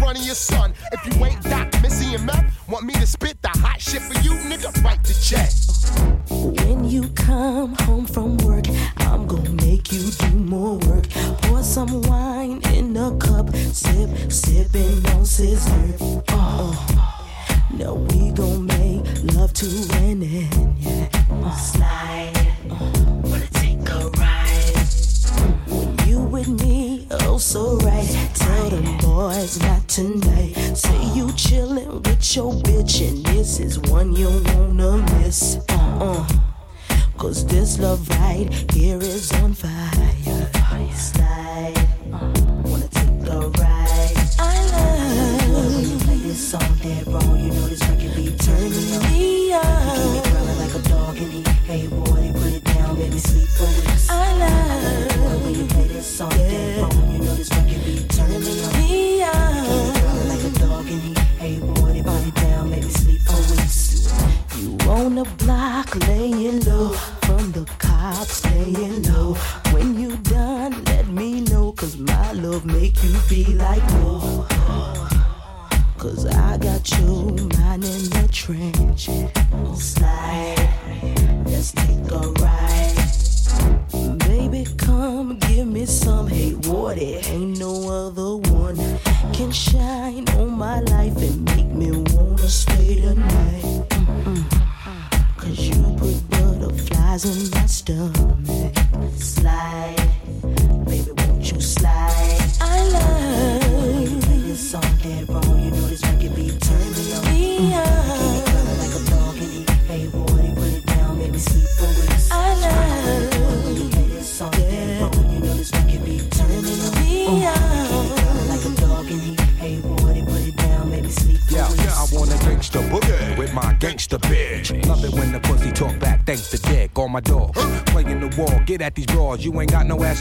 [0.09, 0.73] front of your son?
[0.91, 4.19] If you ain't Doc, Missy, and Meth, want me to spit the hot shit for
[4.21, 4.83] you, nigga?
[4.83, 5.51] Write the check.
[6.65, 8.65] When you come home from work,
[8.97, 11.11] I'm gonna make you do more work.
[11.43, 15.88] Pour some wine in a cup, sip, sipping on scissor.
[32.39, 35.59] Your bitch, and this is one you wanna miss.
[35.71, 36.29] Uh, uh.
[37.17, 40.18] Cause this love right here is on fire.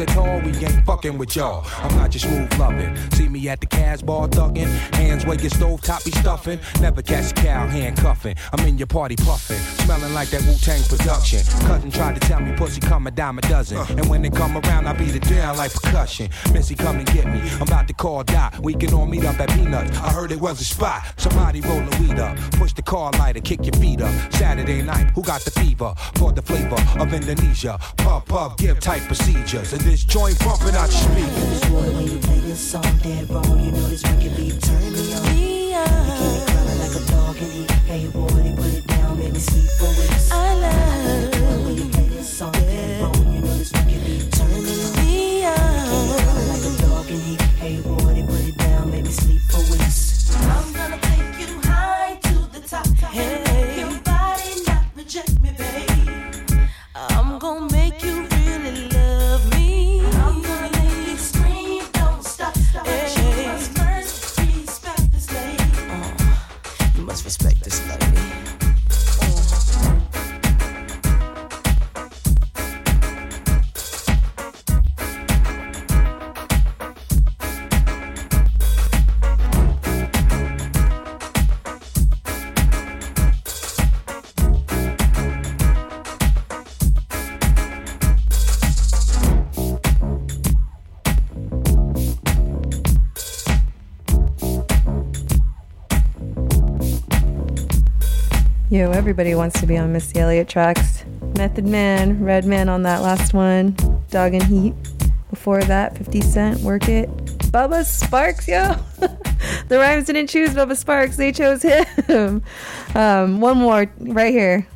[0.02, 1.66] At all, we ain't fucking with y'all.
[1.78, 2.96] I'm not just smooth loving.
[3.48, 6.60] At the Cas bar thugging, hands where your stove top be stuffing.
[6.82, 8.36] Never catch a cow handcuffing.
[8.52, 11.40] I'm in your party puffing, smelling like that Wu Tang production.
[11.66, 14.58] Cousin tried to tell me pussy come a dime a dozen, and when they come
[14.58, 16.30] around, I beat it down like percussion.
[16.52, 17.40] Missy, come and get me.
[17.54, 18.60] I'm about to call Dot.
[18.60, 19.98] We can all meet up at Peanuts.
[19.98, 21.04] I heard it was a spot.
[21.16, 24.14] Somebody roll the weed up, push the car lighter, kick your feet up.
[24.34, 27.80] Saturday night, who got the fever for the flavor of Indonesia?
[27.98, 31.70] Puff, puff, give tight procedures, and this joint bumping out your speakers.
[31.72, 35.27] When you play this song dead you know this record be turning on.
[98.78, 101.04] Yo, everybody wants to be on Missy Elliott tracks.
[101.36, 103.76] Method Man, Redman on that last one,
[104.12, 104.76] Dog and Heat.
[105.32, 107.10] Before that, 50 Cent, Work It.
[107.50, 109.08] Bubba Sparxxx, yo.
[109.68, 112.44] the rhymes didn't choose Bubba Sparxxx, they chose him.
[112.94, 114.68] Um, one more right here.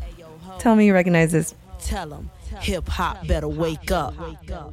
[0.58, 1.54] Tell me you recognize this.
[1.80, 4.16] Tell them hip hop better wake up.
[4.48, 4.64] Yeah,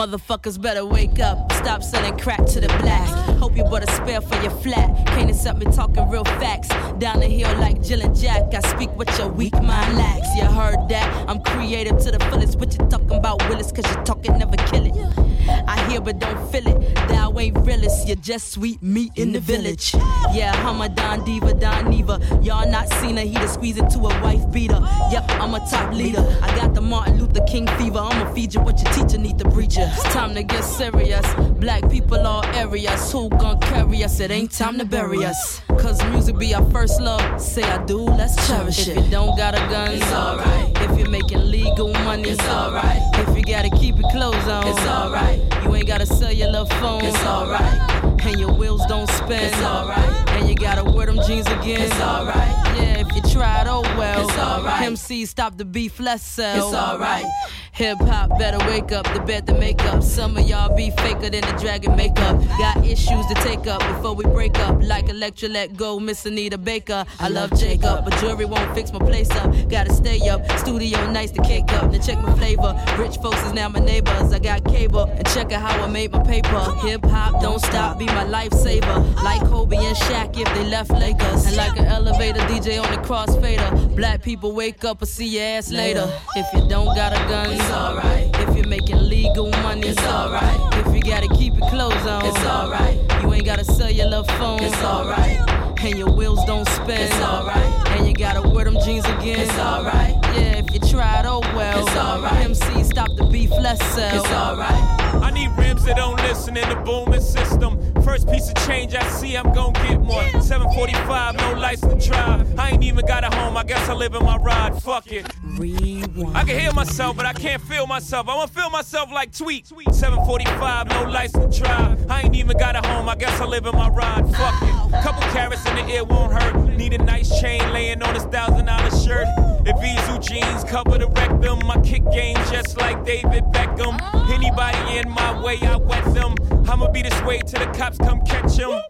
[0.00, 1.52] Motherfuckers better wake up.
[1.52, 3.10] stop selling crack to the blacks.
[3.38, 4.88] Hope you bought a spare for your flat.
[5.08, 6.68] Can't accept me talking real facts.
[6.98, 8.54] Down the hill like Jill and Jack.
[8.54, 10.34] I speak what your weak mind lacks.
[10.36, 11.28] You heard that?
[11.28, 12.58] I'm creative to the fullest.
[12.58, 13.72] What you talking about, Willis?
[13.72, 15.29] Cause you talking never kill it.
[15.66, 16.94] I hear but don't feel it.
[17.08, 18.06] Thou ain't realist.
[18.06, 19.94] You're just sweet meat in the village.
[20.32, 22.20] Yeah, I'm a Don Diva, Don Neva.
[22.42, 23.22] Y'all not seen her.
[23.22, 24.80] He to squeeze it to a wife beater.
[25.10, 26.24] Yep, I'm a top leader.
[26.42, 27.98] I got the Martin Luther King fever.
[27.98, 29.84] I'ma feed you what your teacher need to breach you.
[29.84, 31.26] It's time to get serious.
[31.58, 33.12] Black people all areas.
[33.12, 34.20] Who gon' carry us?
[34.20, 35.60] It ain't time to bury us.
[35.78, 37.40] Cause music be our first love.
[37.40, 38.96] Say I do, let's cherish it.
[38.96, 40.70] If you don't got a gun, it's alright.
[40.82, 43.00] If you're making legal money, it's alright.
[43.14, 45.39] If you gotta keep your clothes on, it's alright.
[45.64, 48.09] You ain't gotta sell your love phone, it's alright.
[48.22, 50.28] And your wheels don't spin, it's alright.
[50.30, 52.48] And you gotta wear them jeans again, it's alright.
[52.76, 54.28] Yeah, if you tried, oh well.
[54.28, 54.82] It's alright.
[54.82, 56.68] MC stop the beef, let's sell.
[56.68, 57.24] It's alright.
[57.72, 60.02] Hip hop better wake up, the bed to make up.
[60.02, 62.38] Some of y'all be faker than the dragon makeup.
[62.58, 64.82] Got issues to take up before we break up.
[64.82, 67.06] Like Elektra let go, Miss Anita Baker.
[67.20, 69.54] I love Jacob, but jewelry won't fix my place up.
[69.70, 71.90] Gotta stay up, studio nights to cake up.
[71.90, 72.74] Then check my flavor.
[72.98, 74.32] Rich folks is now my neighbors.
[74.32, 76.60] I got cable and check out how I made my paper.
[76.82, 79.22] Hip hop don't stop, be my lifesaver.
[79.22, 81.46] Like Kobe and Shaq if they left Lakers.
[81.46, 83.94] And like an elevator DJ on the crossfader.
[83.96, 86.10] Black people wake up and see your ass later.
[86.36, 88.30] If you don't got a gun, it's alright.
[88.34, 90.86] If you're making legal money, it's alright.
[90.86, 92.98] If you gotta keep your clothes on, it's alright.
[93.22, 95.38] You ain't gotta sell your love phone, it's alright.
[95.82, 97.88] And your wheels don't spin, it's alright.
[97.96, 100.14] And you gotta wear them jeans again, it's alright.
[100.34, 101.86] Yeah, you tried, oh well.
[101.86, 102.44] It's alright.
[102.44, 104.20] MC, stop the beef, let's sell.
[104.22, 105.00] It's alright.
[105.22, 107.78] I need rims that don't listen in the booming system.
[108.02, 110.42] First piece of change I see, I'm gon' get one.
[110.42, 112.58] 745, no license to drive.
[112.58, 114.80] I ain't even got a home, I guess I live in my ride.
[114.82, 115.26] Fuck it.
[115.44, 116.36] Rewind.
[116.36, 118.28] I can hear myself, but I can't feel myself.
[118.28, 119.66] I wanna feel myself like Tweet.
[119.66, 122.10] 745, no license to drive.
[122.10, 124.24] I ain't even got a home, I guess I live in my ride.
[124.34, 125.02] Fuck it.
[125.02, 126.69] Couple carrots in the ear won't hurt.
[126.80, 129.26] Need a nice chain laying on this thousand dollar shirt.
[129.66, 129.76] If
[130.22, 134.00] jeans cover the rectum, my kick game just like David Beckham.
[134.32, 136.34] Anybody in my way, I wet them.
[136.66, 138.80] I'ma be this way till the cops come catch him.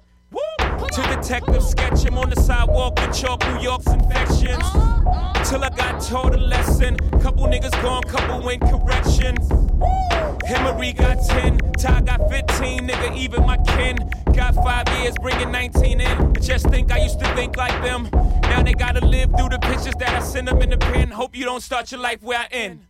[0.89, 4.65] To detective sketch him on the sidewalk and chalk New York's infections.
[5.49, 6.97] Till I got taught a lesson.
[7.21, 9.37] Couple niggas gone, couple went correction.
[10.47, 13.97] Emery got 10, Ty got 15, nigga, even my kin.
[14.35, 16.07] Got five years, bringing 19 in.
[16.07, 18.09] I just think I used to think like them.
[18.43, 21.11] Now they gotta live through the pictures that I send them in the pen.
[21.11, 22.87] Hope you don't start your life where I end.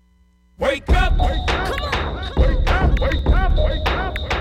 [0.58, 1.18] Wake up!
[1.18, 1.66] Wake up!
[1.66, 2.32] Come on!
[2.36, 3.00] Wake up!
[3.00, 3.56] Wake up!
[3.56, 4.39] Wake up!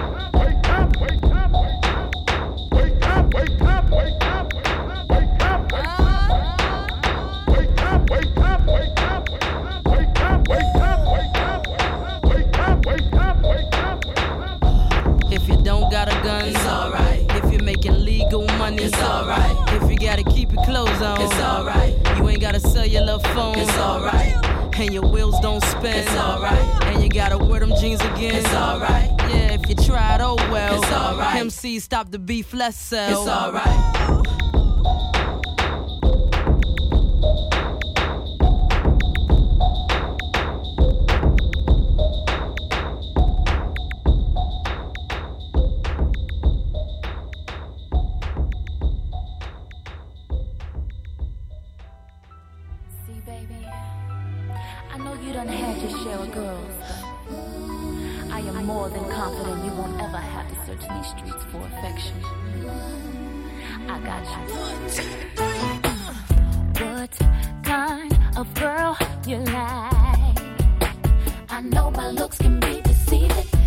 [20.49, 21.95] Keep your clothes on, it's alright.
[22.17, 24.35] You ain't gotta sell your love phone, it's alright.
[24.79, 26.83] And your wheels don't spin, it's alright.
[26.85, 29.09] And you gotta wear them jeans again, it's alright.
[29.29, 31.35] Yeah, if you tried, oh well, it's alright.
[31.37, 34.48] MC, stop the beef, let's sell, it's alright.
[61.97, 62.23] Streets affection.
[63.87, 64.39] I got you.
[66.85, 67.19] What
[67.63, 70.39] kind of girl you like?
[71.49, 73.58] I know my looks can be deceiving.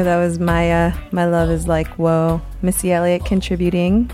[0.00, 0.98] Yeah, that was Mya.
[1.12, 2.40] My love is like whoa.
[2.62, 4.10] Missy Elliott contributing,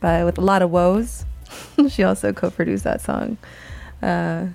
[0.00, 1.24] but with a lot of woes.
[1.88, 3.38] she also co-produced that song.
[4.02, 4.48] Uh,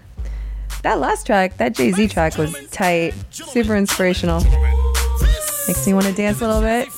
[0.84, 4.42] that last track, that Jay Z track, was tight, super inspirational.
[5.70, 6.90] Makes me want to dance a little bit.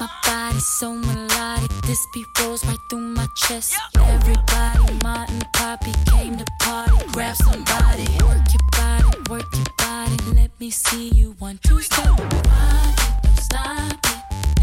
[0.00, 3.74] My body so melodic, this beat rolls right through my chest.
[3.98, 6.92] Everybody, Martin, Poppy came to party.
[7.12, 10.16] Grab somebody, work your body, work your body.
[10.34, 12.06] Let me see you one, two, step.
[12.06, 14.22] Rock it, don't stop it.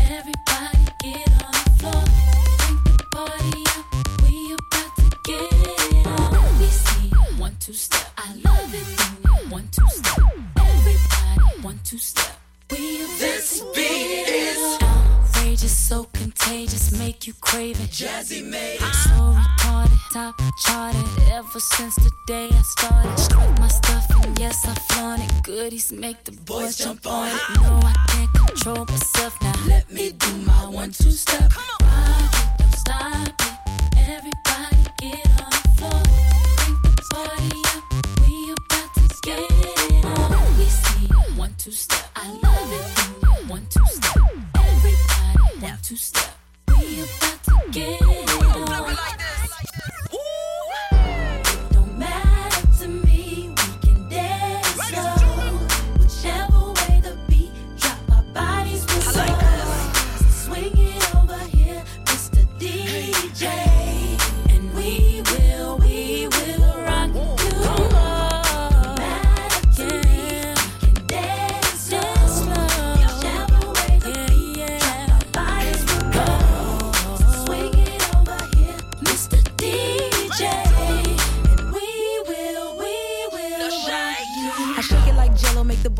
[0.09, 2.03] Everybody get on the floor.
[2.97, 4.23] The party up.
[4.23, 6.31] We about to get it on.
[6.31, 8.09] Let me see you one, two, step.
[8.17, 10.17] I love it when you one, two, step.
[10.57, 12.25] Everybody, one, two, step.
[12.71, 14.86] We about This to beat get it is on.
[15.57, 17.89] Outrageous, so contagious, make you crave it.
[17.89, 18.95] Jazzy made it.
[18.95, 21.05] So retarded, top charted.
[21.31, 25.43] Ever since the day I started, strike my stuff and yes I flaunt it.
[25.43, 27.61] Goodies make the boys jump on it.
[27.61, 29.53] No, I can't control myself now.
[29.67, 31.51] Let me do my one two step.
[31.55, 33.57] Rock it, don't stop it.
[33.97, 36.03] Everybody get on the floor.
[36.57, 37.83] Crank the party up.
[38.21, 40.57] We about to get it on.
[40.57, 42.09] We see one two step.
[42.15, 42.96] I love it
[45.87, 46.25] two step.
[46.67, 49.26] We about to get it on.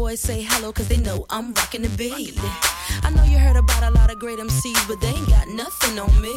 [0.08, 2.40] Boys say hello, cause they know I'm rocking the beat.
[3.04, 6.00] I know you heard about a lot of great MCs, but they ain't got nothing
[6.00, 6.34] on me.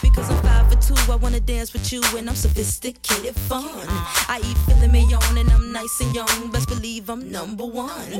[0.00, 3.64] Because I'm five for two, I wanna dance with you, and I'm sophisticated fun.
[4.28, 6.52] I eat filet mignon, and I'm nice and young.
[6.52, 8.12] Best believe I'm number one.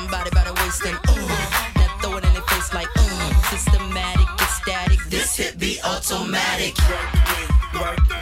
[0.00, 1.28] From body by the waist and ooh.
[1.76, 3.34] Now throw it in their face like ooh.
[3.50, 4.98] Systematic, ecstatic.
[5.10, 6.74] This hit be automatic.
[6.88, 8.19] Work it, work it.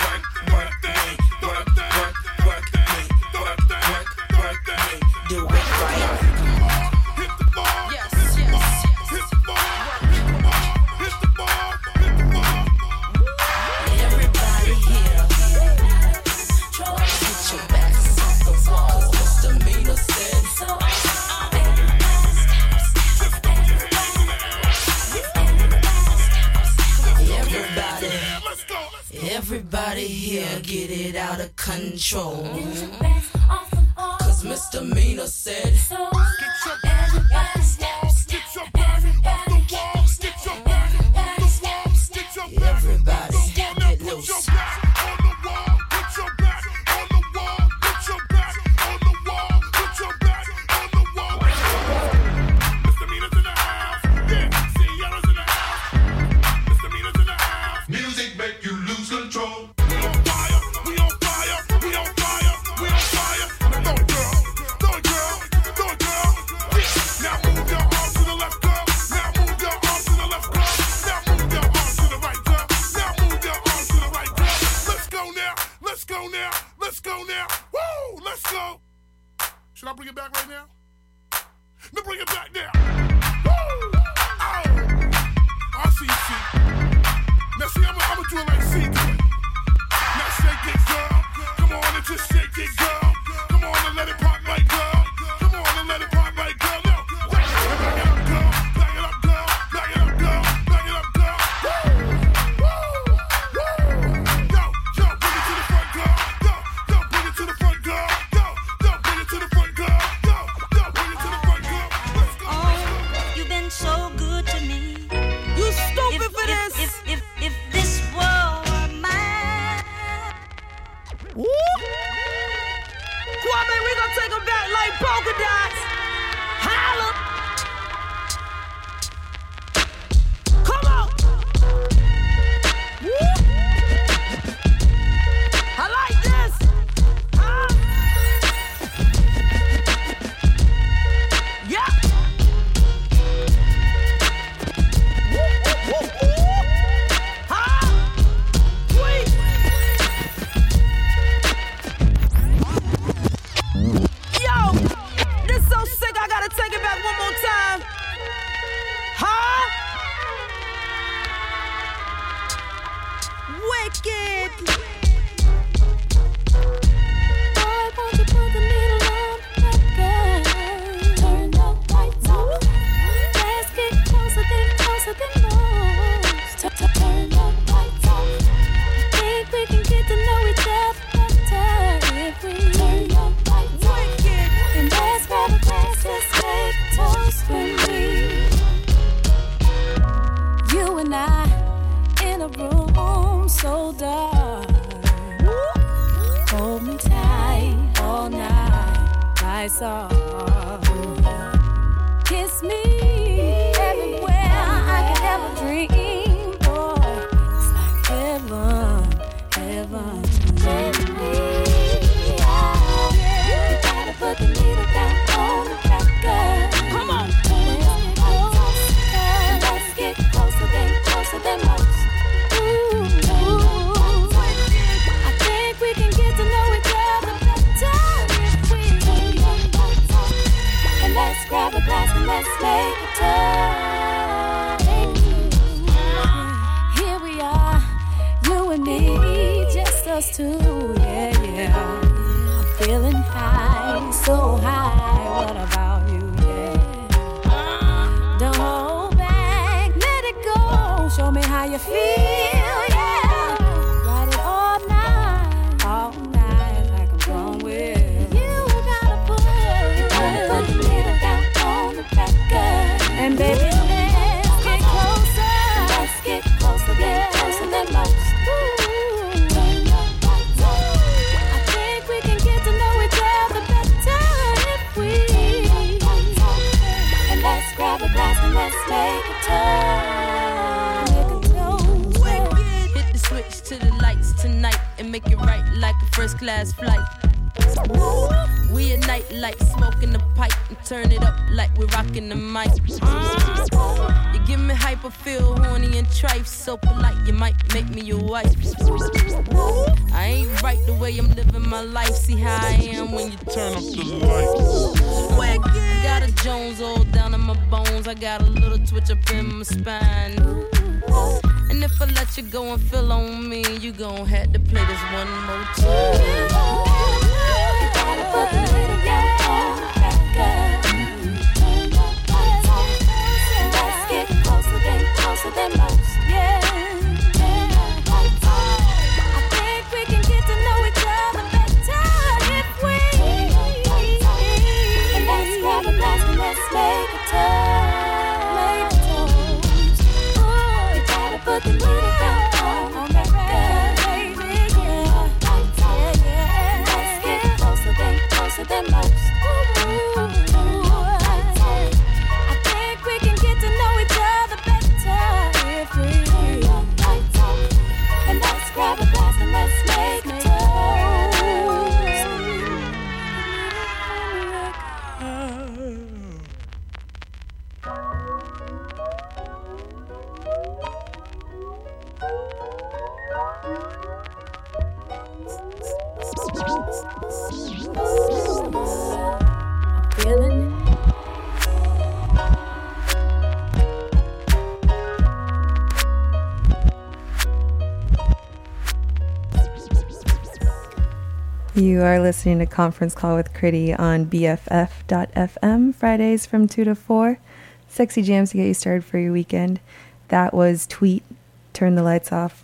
[391.98, 397.40] You are listening to Conference Call with Critty on BFF.FM, Fridays from 2 to 4.
[397.88, 399.80] Sexy jams to get you started for your weekend.
[400.28, 401.24] That was Tweet,
[401.72, 402.62] Turn the Lights Off,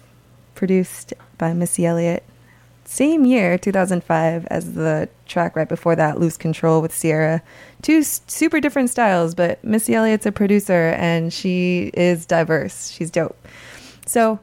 [0.55, 2.23] produced by Missy Elliott.
[2.85, 7.43] Same year, 2005, as the track right before that, Loose Control with Ciara.
[7.83, 12.89] Two super different styles, but Missy Elliott's a producer and she is diverse.
[12.93, 13.37] She's dope.
[14.07, 14.39] So,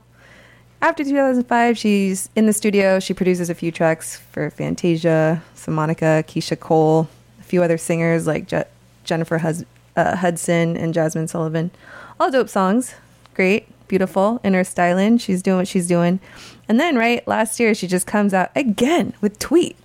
[0.82, 3.00] after 2005, she's in the studio.
[3.00, 7.08] She produces a few tracks for Fantasia, some Monica, Keyshia Cole,
[7.40, 8.64] a few other singers like Je-
[9.04, 11.72] Jennifer Hus- uh, Hudson and Jazmine Sullivan.
[12.20, 12.96] All dope songs.
[13.34, 15.18] Great, beautiful in her styling.
[15.18, 16.20] She's doing what she's doing.
[16.68, 19.78] And then, right, last year, she just comes out again with Tweet.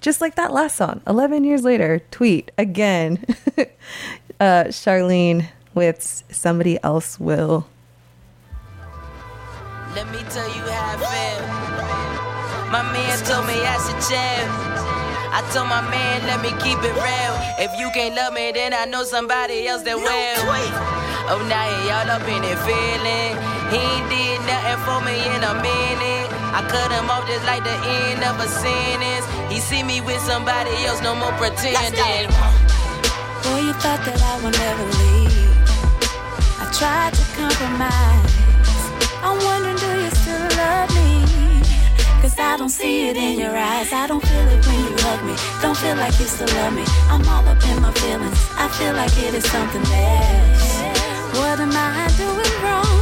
[0.00, 1.02] Just like that last song.
[1.06, 3.24] 11 years later, Tweet again.
[4.40, 7.66] uh, Charlene with Somebody Else Will.
[9.94, 11.42] Let me tell you how I feel.
[12.70, 14.46] My man told me I should chill.
[15.34, 17.34] I told my man, let me keep it real.
[17.58, 20.06] If you can't love me, then I know somebody else that will.
[21.26, 23.34] Oh, now he all up in it feeling.
[23.74, 26.30] He ain't did nothing for me in a minute.
[26.54, 29.26] I cut him off just like the end of a sentence.
[29.50, 32.30] He see me with somebody else, no more pretending.
[33.42, 35.58] Boy, you thought that I would never leave.
[36.62, 38.39] I tried to compromise.
[39.22, 41.10] I'm wondering, do you still love me?
[42.22, 43.92] Cause I don't see it in your eyes.
[43.92, 45.34] I don't feel it when you hug me.
[45.62, 46.84] Don't feel like you still love me.
[47.08, 48.38] I'm all up in my feelings.
[48.56, 50.80] I feel like it is something else.
[51.38, 52.99] What am I doing wrong?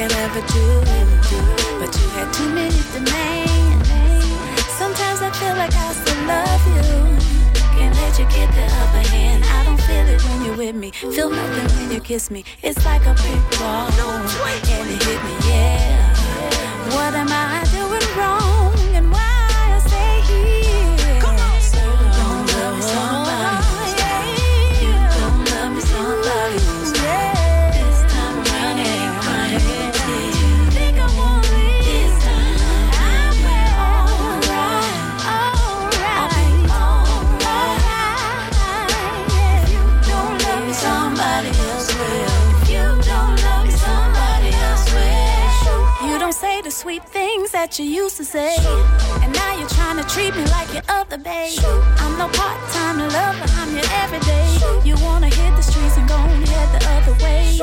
[0.00, 0.64] I ever do,
[1.78, 3.88] but you had too many demands.
[4.80, 6.84] Sometimes I feel like I still love you.
[7.76, 9.44] Can't let you get the upper hand.
[9.44, 10.90] I don't feel it when you're with me.
[10.92, 12.44] Feel nothing when you kiss me.
[12.62, 13.90] It's like a big wall.
[14.72, 16.14] And it hit me, yeah.
[16.94, 17.89] What am I doing
[47.60, 48.56] that you used to say.
[49.20, 51.60] And now you're trying to treat me like your other babe.
[52.00, 54.48] I'm no part-time lover, I'm your everyday.
[54.88, 57.60] You wanna hit the streets and go and head the other way.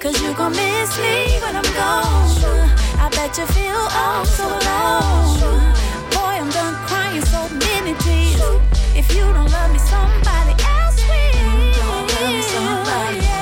[0.00, 2.72] Cause you gon' miss me when I'm gone.
[3.04, 5.60] I bet you feel all so alone.
[6.16, 8.40] Boy, I'm done crying so many things.
[8.96, 11.44] If you don't love me, somebody else will.
[11.80, 13.33] Don't love me, somebody else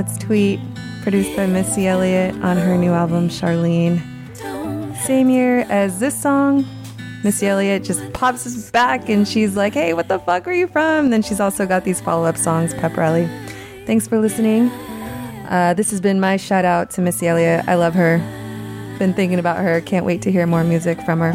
[0.00, 0.58] That's Tweet,
[1.02, 4.00] produced by Missy Elliott on her new album Charlene.
[4.96, 6.64] Same year as this song,
[7.22, 11.10] Missy Elliott just pops back and she's like, hey, what the fuck are you from?
[11.10, 13.28] Then she's also got these follow up songs, Pep Rally.
[13.84, 14.70] Thanks for listening.
[15.50, 17.68] Uh, this has been my shout out to Missy Elliott.
[17.68, 18.16] I love her.
[18.98, 19.82] Been thinking about her.
[19.82, 21.32] Can't wait to hear more music from her.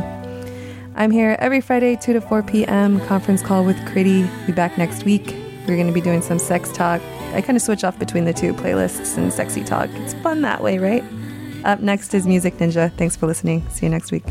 [0.95, 2.99] I'm here every Friday, 2 to 4 p.m.
[3.01, 4.27] Conference call with Critty.
[4.47, 5.35] Be back next week.
[5.67, 6.99] We're going to be doing some sex talk.
[7.35, 9.89] I kind of switch off between the two playlists and sexy talk.
[9.95, 11.03] It's fun that way, right?
[11.65, 12.91] Up next is Music Ninja.
[12.95, 13.67] Thanks for listening.
[13.69, 14.23] See you next week.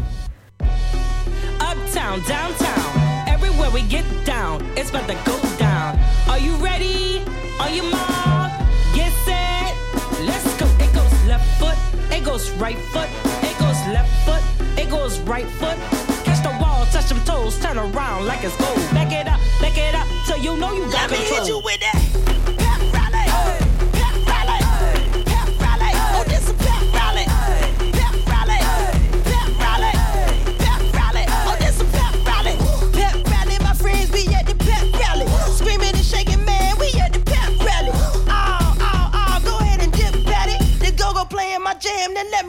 [1.60, 5.98] Uptown, downtown, everywhere we get down, it's about to go down.
[6.28, 7.22] Are you ready?
[7.60, 8.52] Are you mark?
[8.94, 9.74] Get set,
[10.22, 10.66] let's go.
[10.80, 11.76] It goes left foot,
[12.10, 13.08] it goes right foot,
[13.42, 14.42] it goes left foot,
[14.78, 15.76] it goes right foot.
[16.24, 18.78] Catch the wall, touch them toes, turn around like it's gold.
[18.92, 21.38] Back it up, back it up, till you know you got Let me control.
[21.40, 22.63] hit you with that.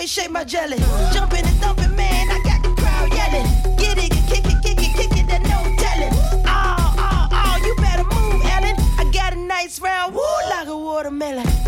[0.05, 0.77] Me shake my jelly.
[1.13, 2.29] Jumping and thumping, man.
[2.29, 3.47] I got the crowd yelling.
[3.75, 5.27] Get it, kick it, kick it, kick it.
[5.27, 6.13] That no telling.
[6.45, 7.65] Oh, oh, oh.
[7.65, 8.75] You better move, Ellen.
[8.99, 10.21] I got a nice round, woo,
[10.51, 11.64] like a watermelon.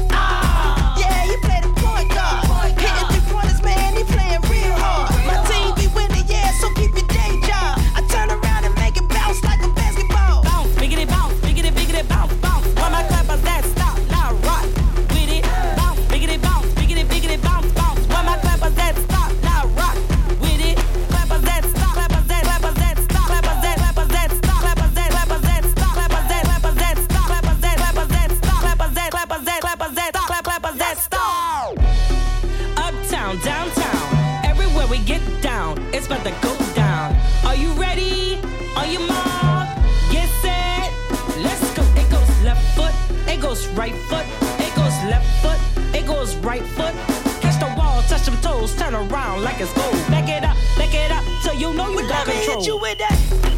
[46.48, 46.94] Right foot.
[47.42, 49.94] Catch the wall, touch them toes, turn around like it's gold.
[50.08, 52.58] Back it up, back it up, till you know you got Let me control.
[52.60, 53.57] hit you with that.